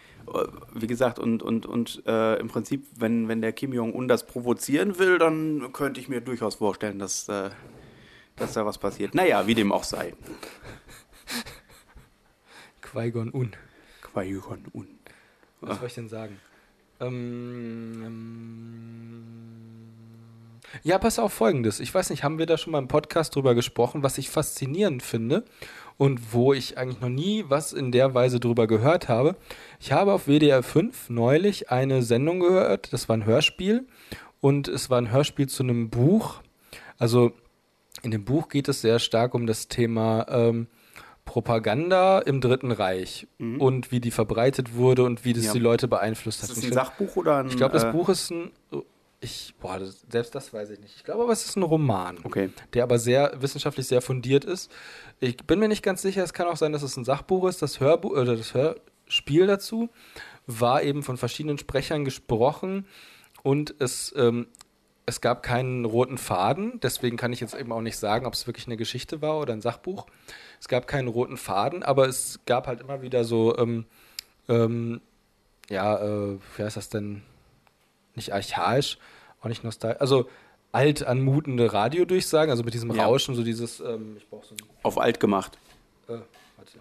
[0.73, 4.97] Wie gesagt, und, und, und äh, im Prinzip, wenn, wenn der Kim Jong-un das provozieren
[4.99, 7.49] will, dann könnte ich mir durchaus vorstellen, dass, äh,
[8.35, 9.15] dass da was passiert.
[9.15, 10.13] Naja, wie dem auch sei.
[12.81, 13.51] Qui-Gon Un.
[14.01, 14.87] Qui-Gon-Un.
[15.61, 16.39] Was soll ich denn sagen?
[16.99, 19.23] Ähm, ähm,
[20.83, 21.79] ja, pass auf Folgendes.
[21.79, 25.03] Ich weiß nicht, haben wir da schon mal im Podcast drüber gesprochen, was ich faszinierend
[25.03, 25.45] finde
[25.97, 29.35] und wo ich eigentlich noch nie was in der Weise drüber gehört habe.
[29.79, 33.85] Ich habe auf WDR 5 neulich eine Sendung gehört, das war ein Hörspiel
[34.41, 36.41] und es war ein Hörspiel zu einem Buch.
[36.97, 37.31] Also
[38.03, 40.67] in dem Buch geht es sehr stark um das Thema ähm,
[41.23, 45.47] Propaganda im Dritten Reich und wie die verbreitet wurde und wie das Mhm.
[45.47, 45.53] Ja.
[45.53, 46.49] die Leute beeinflusst hat.
[46.51, 47.47] Ist das ein Sachbuch oder ein.
[47.47, 48.51] ich glaube, das äh, Buch ist ein.
[49.21, 50.93] Ich, boah, das, selbst das weiß ich nicht.
[50.97, 52.19] Ich glaube aber, es ist ein Roman.
[52.23, 52.51] Okay.
[52.73, 54.69] Der aber sehr wissenschaftlich sehr fundiert ist.
[55.19, 57.61] Ich bin mir nicht ganz sicher, es kann auch sein, dass es ein Sachbuch ist.
[57.61, 59.89] Das Hörbuch oder das Hörspiel dazu
[60.45, 62.85] war eben von verschiedenen Sprechern gesprochen
[63.41, 64.47] und es, ähm,
[65.05, 66.79] es gab keinen roten Faden.
[66.81, 69.53] Deswegen kann ich jetzt eben auch nicht sagen, ob es wirklich eine Geschichte war oder
[69.53, 70.05] ein Sachbuch.
[70.59, 73.85] Es gab keinen roten Faden, aber es gab halt immer wieder so, ähm,
[74.49, 75.01] ähm,
[75.69, 77.23] ja, äh, wie heißt das denn?
[78.15, 78.97] Nicht archaisch,
[79.41, 80.01] auch nicht nostalgisch.
[80.01, 80.29] Also
[80.75, 83.05] alt anmutende Radiodurchsagen, also mit diesem Ja.
[83.05, 85.57] Rauschen, so dieses, ähm, ich brauche so Auf alt gemacht.
[86.07, 86.13] äh,
[86.57, 86.79] warte.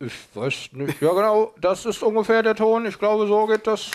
[0.00, 1.00] Ich weiß nicht.
[1.02, 2.86] Ja, genau, das ist ungefähr der Ton.
[2.86, 3.90] Ich glaube, so geht das.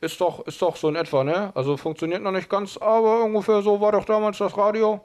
[0.00, 1.52] Ist doch, ist doch so in etwa, ne?
[1.54, 5.00] Also funktioniert noch nicht ganz, aber ungefähr so war doch damals das Radio.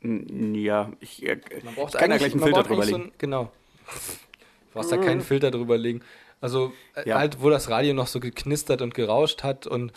[0.00, 1.22] Ja, ich,
[1.64, 2.98] Man braucht ich kann da gleich einen Filter drüber legen.
[2.98, 3.44] So ein, genau.
[3.86, 6.02] Du brauchst da keinen Filter drüber legen.
[6.40, 7.18] Also äh, Ja.
[7.18, 9.92] halt, wo das Radio noch so geknistert und gerauscht hat und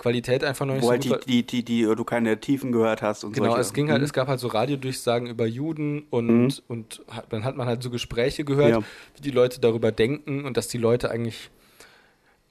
[0.00, 3.02] Qualität einfach noch nicht Wo so halt die, die, die, die, du keine Tiefen gehört
[3.02, 3.60] hast und Genau, solche.
[3.60, 4.04] es ging halt, Mhm.
[4.06, 7.90] es gab halt so Radiodurchsagen über Juden und, und hat, dann hat man halt so
[7.90, 8.78] Gespräche gehört, Ja.
[9.16, 11.50] wie die Leute darüber denken und dass die Leute eigentlich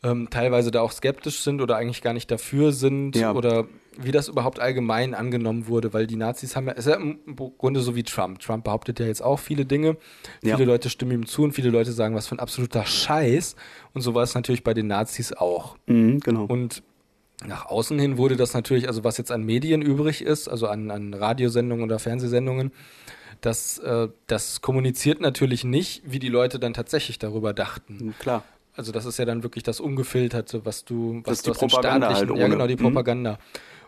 [0.01, 3.33] ähm, teilweise da auch skeptisch sind oder eigentlich gar nicht dafür sind Ja.
[3.33, 3.65] oder
[3.97, 7.17] wie das überhaupt allgemein angenommen wurde, weil die Nazis haben ja, es ist ja im
[7.57, 8.39] Grunde so wie Trump.
[8.39, 9.97] Trump behauptet ja jetzt auch viele Dinge.
[10.41, 10.55] Ja.
[10.55, 13.57] Viele Leute stimmen ihm zu und viele Leute sagen, was für ein absoluter Scheiß.
[13.93, 15.75] Und so war es natürlich bei den Nazis auch.
[15.87, 16.45] Mhm, genau.
[16.45, 16.81] Und
[17.45, 20.91] nach außen hin wurde das natürlich, also was jetzt an Medien übrig ist, also an,
[20.91, 22.71] an Radiosendungen oder Fernsehsendungen,
[23.41, 27.97] das, äh, das kommuniziert natürlich nicht, wie die Leute dann tatsächlich darüber dachten.
[28.07, 28.43] Mhm, Klar.
[28.75, 31.59] Also das ist ja dann wirklich das Ungefilterte, was du, was ist du die aus
[31.59, 32.49] dem staatlichen, halt ja ohne.
[32.49, 32.79] genau, die Mhm.
[32.79, 33.39] Propaganda.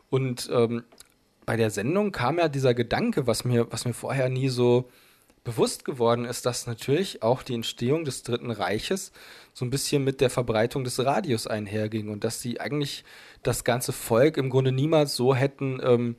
[0.10, 0.84] Und ähm,
[1.45, 4.89] bei der Sendung kam ja dieser Gedanke, was mir, was mir vorher nie so
[5.44, 9.12] bewusst geworden ist, dass natürlich auch die Entstehung des Dritten Reiches
[9.54, 13.04] so ein bisschen mit der Verbreitung des Radios einherging und dass sie eigentlich
[13.44, 16.16] das ganze Volk im Grunde niemals so hätten ähm,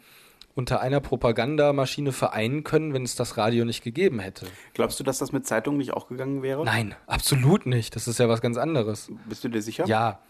[0.55, 4.47] unter einer Propagandamaschine vereinen können, wenn es das Radio nicht gegeben hätte.
[4.75, 6.65] Glaubst du, dass das mit Zeitungen nicht auch gegangen wäre?
[6.65, 7.97] Nein, absolut nicht.
[7.97, 9.11] Das ist ja was ganz anderes.
[9.27, 9.87] Bist du dir sicher?
[9.87, 10.21] Ja,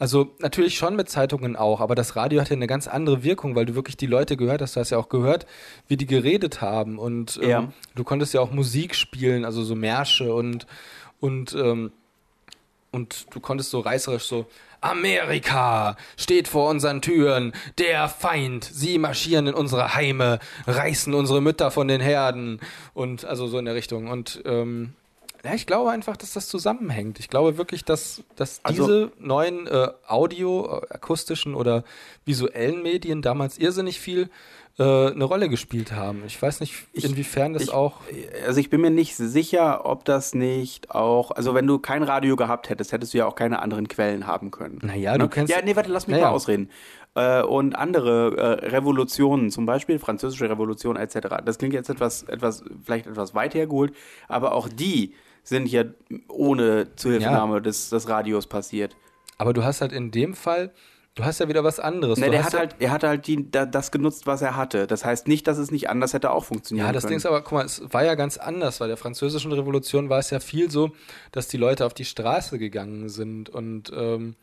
[0.00, 3.54] also natürlich schon mit Zeitungen auch, aber das Radio hat ja eine ganz andere Wirkung,
[3.54, 4.74] weil du wirklich die Leute gehört hast.
[4.74, 5.46] Du hast ja auch gehört,
[5.86, 6.98] wie die geredet haben.
[6.98, 7.72] Und ähm, Ja.
[7.94, 10.66] du konntest ja auch Musik spielen, also so Märsche und
[11.20, 11.92] und ähm,
[12.92, 14.46] und du konntest so reißerisch so
[14.80, 21.70] Amerika steht vor unseren Türen, der Feind, sie marschieren in unsere Heime, reißen unsere Mütter
[21.70, 22.58] von den Herden.
[22.94, 24.08] Und also so in der Richtung.
[24.08, 24.94] Und ähm,
[25.44, 27.18] ja, ich glaube einfach, dass das zusammenhängt.
[27.18, 31.84] Ich glaube wirklich, dass, dass Also- diese neuen äh, Audio, äh, akustischen oder
[32.24, 34.28] visuellen Medien damals irrsinnig viel
[34.78, 36.22] äh, eine Rolle gespielt haben.
[36.26, 38.00] Ich weiß nicht, inwiefern das ich, auch.
[38.46, 42.36] Also ich bin mir nicht sicher, ob das nicht auch, also wenn du kein Radio
[42.36, 44.78] gehabt hättest, hättest du ja auch keine anderen Quellen haben können.
[44.82, 45.18] Naja, ne?
[45.18, 45.52] du kennst.
[45.52, 46.28] Ja, nee, warte, lass mich naja.
[46.28, 46.70] mal ausreden.
[47.14, 51.42] Äh, und andere äh, Revolutionen, zum Beispiel französische Revolution etc.
[51.44, 53.92] Das klingt jetzt etwas, etwas, vielleicht etwas weit hergeholt,
[54.28, 55.84] aber auch die sind ja
[56.28, 57.60] ohne Zuhilfenahme ja.
[57.60, 58.96] des, des Radios passiert.
[59.38, 60.72] Aber du hast halt in dem Fall
[61.16, 62.18] Du hast ja wieder was anderes.
[62.18, 64.86] Ne, der hat halt, er hat halt die, das genutzt, was er hatte.
[64.86, 66.86] Das heißt nicht, dass es nicht anders hätte auch funktioniert.
[66.86, 67.10] Ja, das können.
[67.10, 68.78] Ding ist aber, guck mal, es war ja ganz anders.
[68.78, 70.92] Bei der französischen Revolution war es ja viel so,
[71.32, 74.36] dass die Leute auf die Straße gegangen sind und ähm,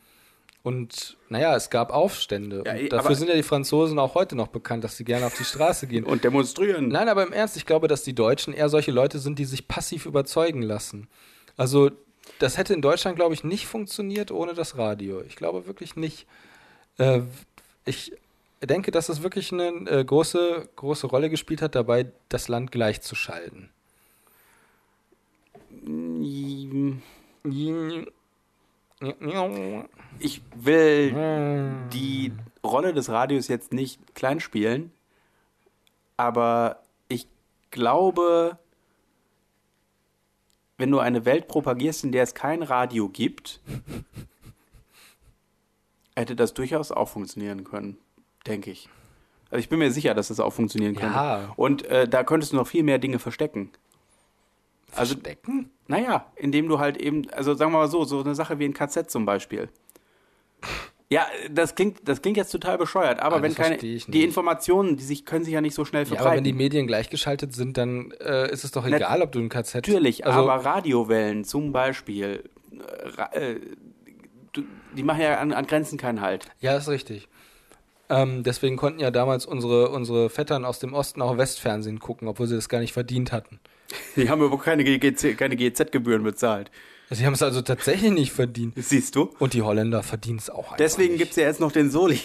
[0.62, 2.62] und naja, es gab Aufstände.
[2.66, 5.36] Ja, und dafür sind ja die Franzosen auch heute noch bekannt, dass sie gerne auf
[5.36, 6.04] die Straße gehen.
[6.04, 6.88] und demonstrieren.
[6.88, 9.68] Nein, aber im Ernst, ich glaube, dass die Deutschen eher solche Leute sind, die sich
[9.68, 11.08] passiv überzeugen lassen.
[11.56, 11.90] Also,
[12.38, 15.22] das hätte in Deutschland, glaube ich, nicht funktioniert ohne das Radio.
[15.22, 16.26] Ich glaube wirklich nicht.
[16.98, 17.20] Äh,
[17.84, 18.12] ich
[18.62, 23.70] denke, dass es wirklich eine äh, große, große Rolle gespielt hat, dabei das Land gleichzuschalten.
[30.18, 31.14] Ich will
[31.92, 32.32] die
[32.64, 34.92] Rolle des Radios jetzt nicht klein spielen,
[36.16, 37.26] aber ich
[37.70, 38.58] glaube,
[40.76, 43.60] wenn du eine Welt propagierst, in der es kein Radio gibt,
[46.16, 47.96] hätte das durchaus auch funktionieren können,
[48.46, 48.88] denke ich.
[49.50, 51.14] Also ich bin mir sicher, dass das auch funktionieren könnte.
[51.14, 51.52] Ja.
[51.56, 53.70] Und äh, da könntest du noch viel mehr Dinge verstecken.
[54.94, 55.70] Also, verstecken?
[55.86, 58.74] Naja, indem du halt eben, also sagen wir mal so, so eine Sache wie ein
[58.74, 59.70] KZ zum Beispiel.
[61.10, 65.04] Ja, das klingt, das klingt jetzt total bescheuert, aber ah, wenn keine, die Informationen, die
[65.04, 66.24] sich, können sich ja nicht so schnell verbreiten.
[66.24, 69.32] Ja, aber wenn die Medien gleichgeschaltet sind, dann äh, ist es doch egal, Na, ob
[69.32, 69.76] du ein KZ.
[69.76, 72.44] Natürlich, also, aber Radiowellen zum Beispiel,
[73.32, 73.60] äh, äh
[74.96, 76.46] die machen ja an, an Grenzen keinen Halt.
[76.60, 77.28] Ja, ist richtig.
[78.10, 82.46] Ähm, deswegen konnten ja damals unsere, unsere Vettern aus dem Osten auch Westfernsehen gucken, obwohl
[82.46, 83.60] sie das gar nicht verdient hatten.
[84.16, 86.70] Die haben überhaupt keine, keine GZ-Gebühren bezahlt.
[87.10, 88.74] Sie haben es also tatsächlich nicht verdient.
[88.76, 89.30] Siehst du?
[89.38, 92.20] Und die Holländer verdienen es auch Deswegen gibt es ja jetzt noch den Soli.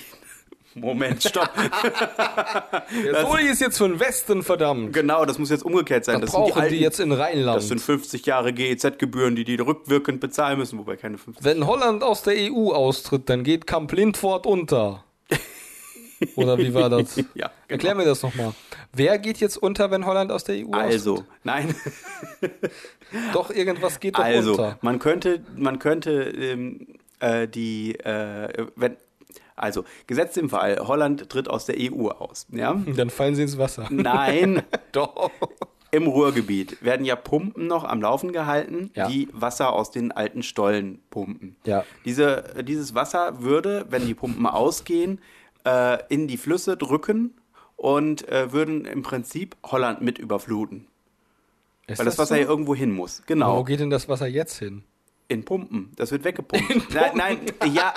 [0.76, 1.52] Moment, stopp.
[3.06, 4.92] Der Soli ist jetzt für den Westen, verdammt.
[4.92, 6.20] Genau, das muss jetzt umgekehrt sein.
[6.20, 7.58] Das, das brauchen die, alten, die jetzt in Rheinland.
[7.58, 11.46] Das sind 50 Jahre GEZ-Gebühren, die die rückwirkend bezahlen müssen, wobei keine 50.
[11.46, 15.04] Wenn Holland aus der EU austritt, dann geht Camp Lindfort unter.
[16.36, 17.16] Oder wie war das?
[17.16, 17.52] ja, genau.
[17.68, 18.54] Erklär mir das nochmal.
[18.92, 21.26] Wer geht jetzt unter, wenn Holland aus der EU also, austritt?
[21.26, 21.76] Also, nein.
[23.34, 24.64] doch, irgendwas geht doch also, unter.
[24.64, 26.88] Also, man könnte, man könnte ähm,
[27.20, 28.98] äh, die, äh, wenn,
[29.56, 32.48] also, gesetzt im Fall, Holland tritt aus der EU aus.
[32.52, 32.74] Ja?
[32.96, 33.88] Dann fallen sie ins Wasser.
[33.90, 34.64] Nein.
[34.92, 35.32] Doch.
[35.92, 39.08] Im Ruhrgebiet werden ja Pumpen noch am Laufen gehalten, ja.
[39.08, 41.56] die Wasser aus den alten Stollen pumpen.
[41.66, 41.86] Ja.
[42.04, 45.22] Diese, dieses Wasser würde, wenn die Pumpen ausgehen,
[45.66, 47.34] äh, in die Flüsse drücken
[47.76, 50.88] und äh, würden im Prinzip Holland mit überfluten.
[51.88, 52.42] Ist Weil das, das Wasser so?
[52.42, 53.24] ja irgendwo hin muss.
[53.26, 53.58] Genau.
[53.58, 54.84] Wo geht denn das Wasser jetzt hin?
[55.28, 55.92] In Pumpen.
[55.96, 56.90] Das wird weggepumpt.
[56.94, 57.40] Nein, nein,
[57.74, 57.94] ja.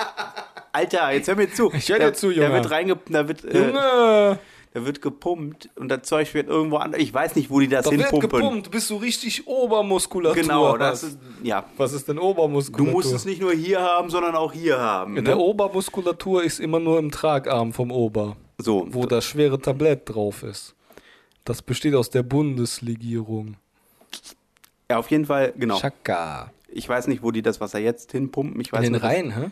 [0.73, 1.73] Alter, jetzt hör mir zu.
[1.73, 2.49] Ich höre dir zu, Junge.
[2.49, 2.99] Da wird reinge...
[3.09, 4.39] Da wird, äh, Junge!
[4.77, 6.93] Da wird gepumpt und das Zeug wird irgendwo an.
[6.99, 8.31] Ich weiß nicht, wo die das da hinpumpen.
[8.31, 10.43] Wird gepumpt, bist du richtig Obermuskulatur.
[10.43, 11.65] Genau, das ist, ja.
[11.79, 12.87] Was ist denn Obermuskulatur?
[12.87, 15.15] Du musst es nicht nur hier haben, sondern auch hier haben.
[15.15, 15.23] Ne?
[15.23, 18.37] Der Obermuskulatur ist immer nur im Tragarm vom Ober.
[18.59, 18.87] So.
[18.91, 20.75] Wo das schwere Tablett drauf ist.
[21.47, 23.57] Das besteht aus der Bundeslegierung.
[24.91, 25.79] Ja, auf jeden Fall, genau.
[25.81, 26.53] Chaka.
[26.69, 28.61] Ich weiß nicht, wo die das Wasser jetzt hinpumpen.
[28.61, 29.51] Ich weiß In den nicht, Rhein, hä?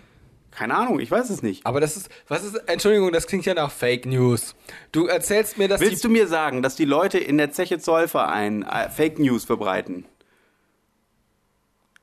[0.55, 1.67] Keine Ahnung, ich weiß es nicht.
[1.67, 4.55] Aber das ist, was ist, Entschuldigung, das klingt ja nach Fake News.
[4.93, 8.63] Du erzählst mir, dass Willst du mir sagen, dass die Leute in der Zeche Zollverein
[8.63, 10.05] äh, Fake News verbreiten?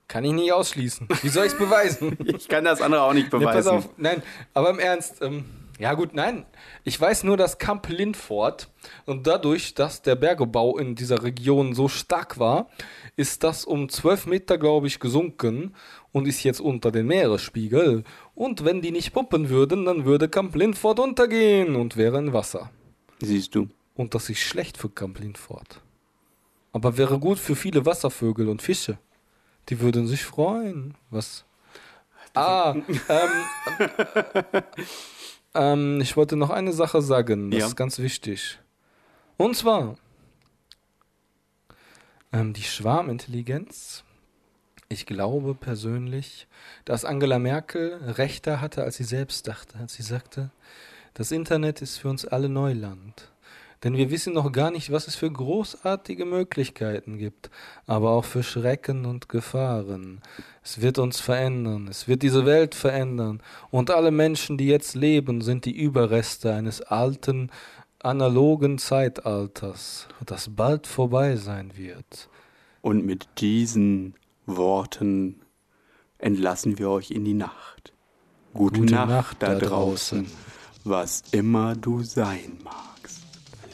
[0.09, 1.07] Kann ich nicht ausschließen.
[1.21, 2.17] Wie soll ich es beweisen?
[2.25, 3.47] ich kann das andere auch nicht beweisen.
[3.47, 4.21] Nee, pass auf, nein,
[4.53, 5.45] aber im Ernst, ähm,
[5.81, 6.45] ja gut, nein.
[6.83, 8.69] Ich weiß nur, dass Camp Lindfort
[9.07, 12.69] und dadurch, dass der Bergebau in dieser Region so stark war,
[13.15, 15.73] ist das um 12 Meter, glaube ich, gesunken
[16.11, 18.03] und ist jetzt unter dem Meeresspiegel.
[18.35, 22.69] Und wenn die nicht pumpen würden, dann würde Camp Lindfort untergehen und wäre in Wasser.
[23.19, 23.67] Siehst du.
[23.95, 25.81] Und das ist schlecht für Camp Lindfort.
[26.73, 28.99] Aber wäre gut für viele Wasservögel und Fische.
[29.69, 30.93] Die würden sich freuen.
[31.09, 31.43] Was?
[32.35, 32.83] Ah, ähm,
[35.53, 37.51] ähm, ich wollte noch eine Sache sagen.
[37.51, 37.67] Das ja.
[37.67, 38.59] ist ganz wichtig.
[39.37, 39.95] Und zwar
[42.31, 44.03] ähm, die Schwarmintelligenz
[44.91, 46.47] ich glaube persönlich,
[46.83, 50.51] dass Angela Merkel rechter hatte, als sie selbst dachte, als sie sagte,
[51.13, 53.30] das Internet ist für uns alle Neuland.
[53.83, 57.49] Denn wir wissen noch gar nicht, was es für großartige Möglichkeiten gibt,
[57.87, 60.21] aber auch für Schrecken und Gefahren.
[60.63, 65.41] Es wird uns verändern, es wird diese Welt verändern, und alle Menschen, die jetzt leben,
[65.41, 67.49] sind die Überreste eines alten,
[67.99, 72.29] analogen Zeitalters, das bald vorbei sein wird.
[72.81, 74.15] Und mit diesen
[74.45, 75.41] Worten
[76.17, 77.93] entlassen wir euch in die Nacht.
[78.53, 80.37] Gute, Gute Nacht, Nacht da draußen, draußen.
[80.83, 82.90] was immer du sein magst.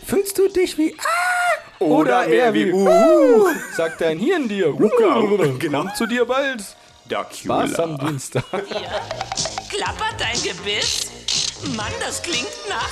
[0.08, 1.84] Fühlst du dich wie Ah?
[1.84, 4.74] Oder eher wie Uh, sagt dein Hirn dir.
[4.74, 5.86] Genau.
[5.96, 6.64] Zu dir bald.
[7.10, 8.10] Spaß am Dracula.
[8.10, 8.44] Dienstag.
[9.70, 11.08] Klappert dein Gebiss?
[11.76, 12.90] Mann, das klingt nach.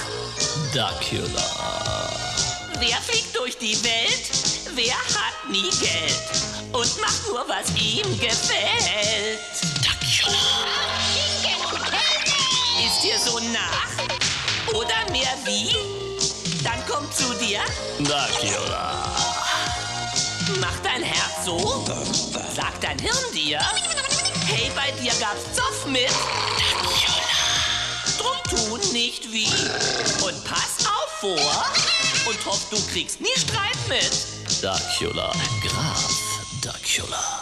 [0.73, 1.43] Dracula.
[2.79, 4.29] Wer fliegt durch die Welt?
[4.75, 6.21] Wer hat nie Geld?
[6.73, 9.39] Und macht nur, was ihm gefällt.
[12.85, 14.73] Ist dir so nach?
[14.73, 15.94] Oder mehr wie?
[17.47, 17.59] Dir,
[17.99, 19.13] Dracula.
[20.59, 21.85] mach dein Herz so,
[22.55, 23.59] sagt dein Hirn dir.
[24.47, 26.09] Hey, bei dir gab's Zoff mit.
[28.17, 29.45] Drum tu nicht wie.
[30.25, 31.65] Und pass auf vor.
[32.27, 34.11] Und hoff, du kriegst nie Streit mit.
[34.63, 35.31] Dracula.
[35.61, 36.09] Graf
[36.63, 37.41] Dracula.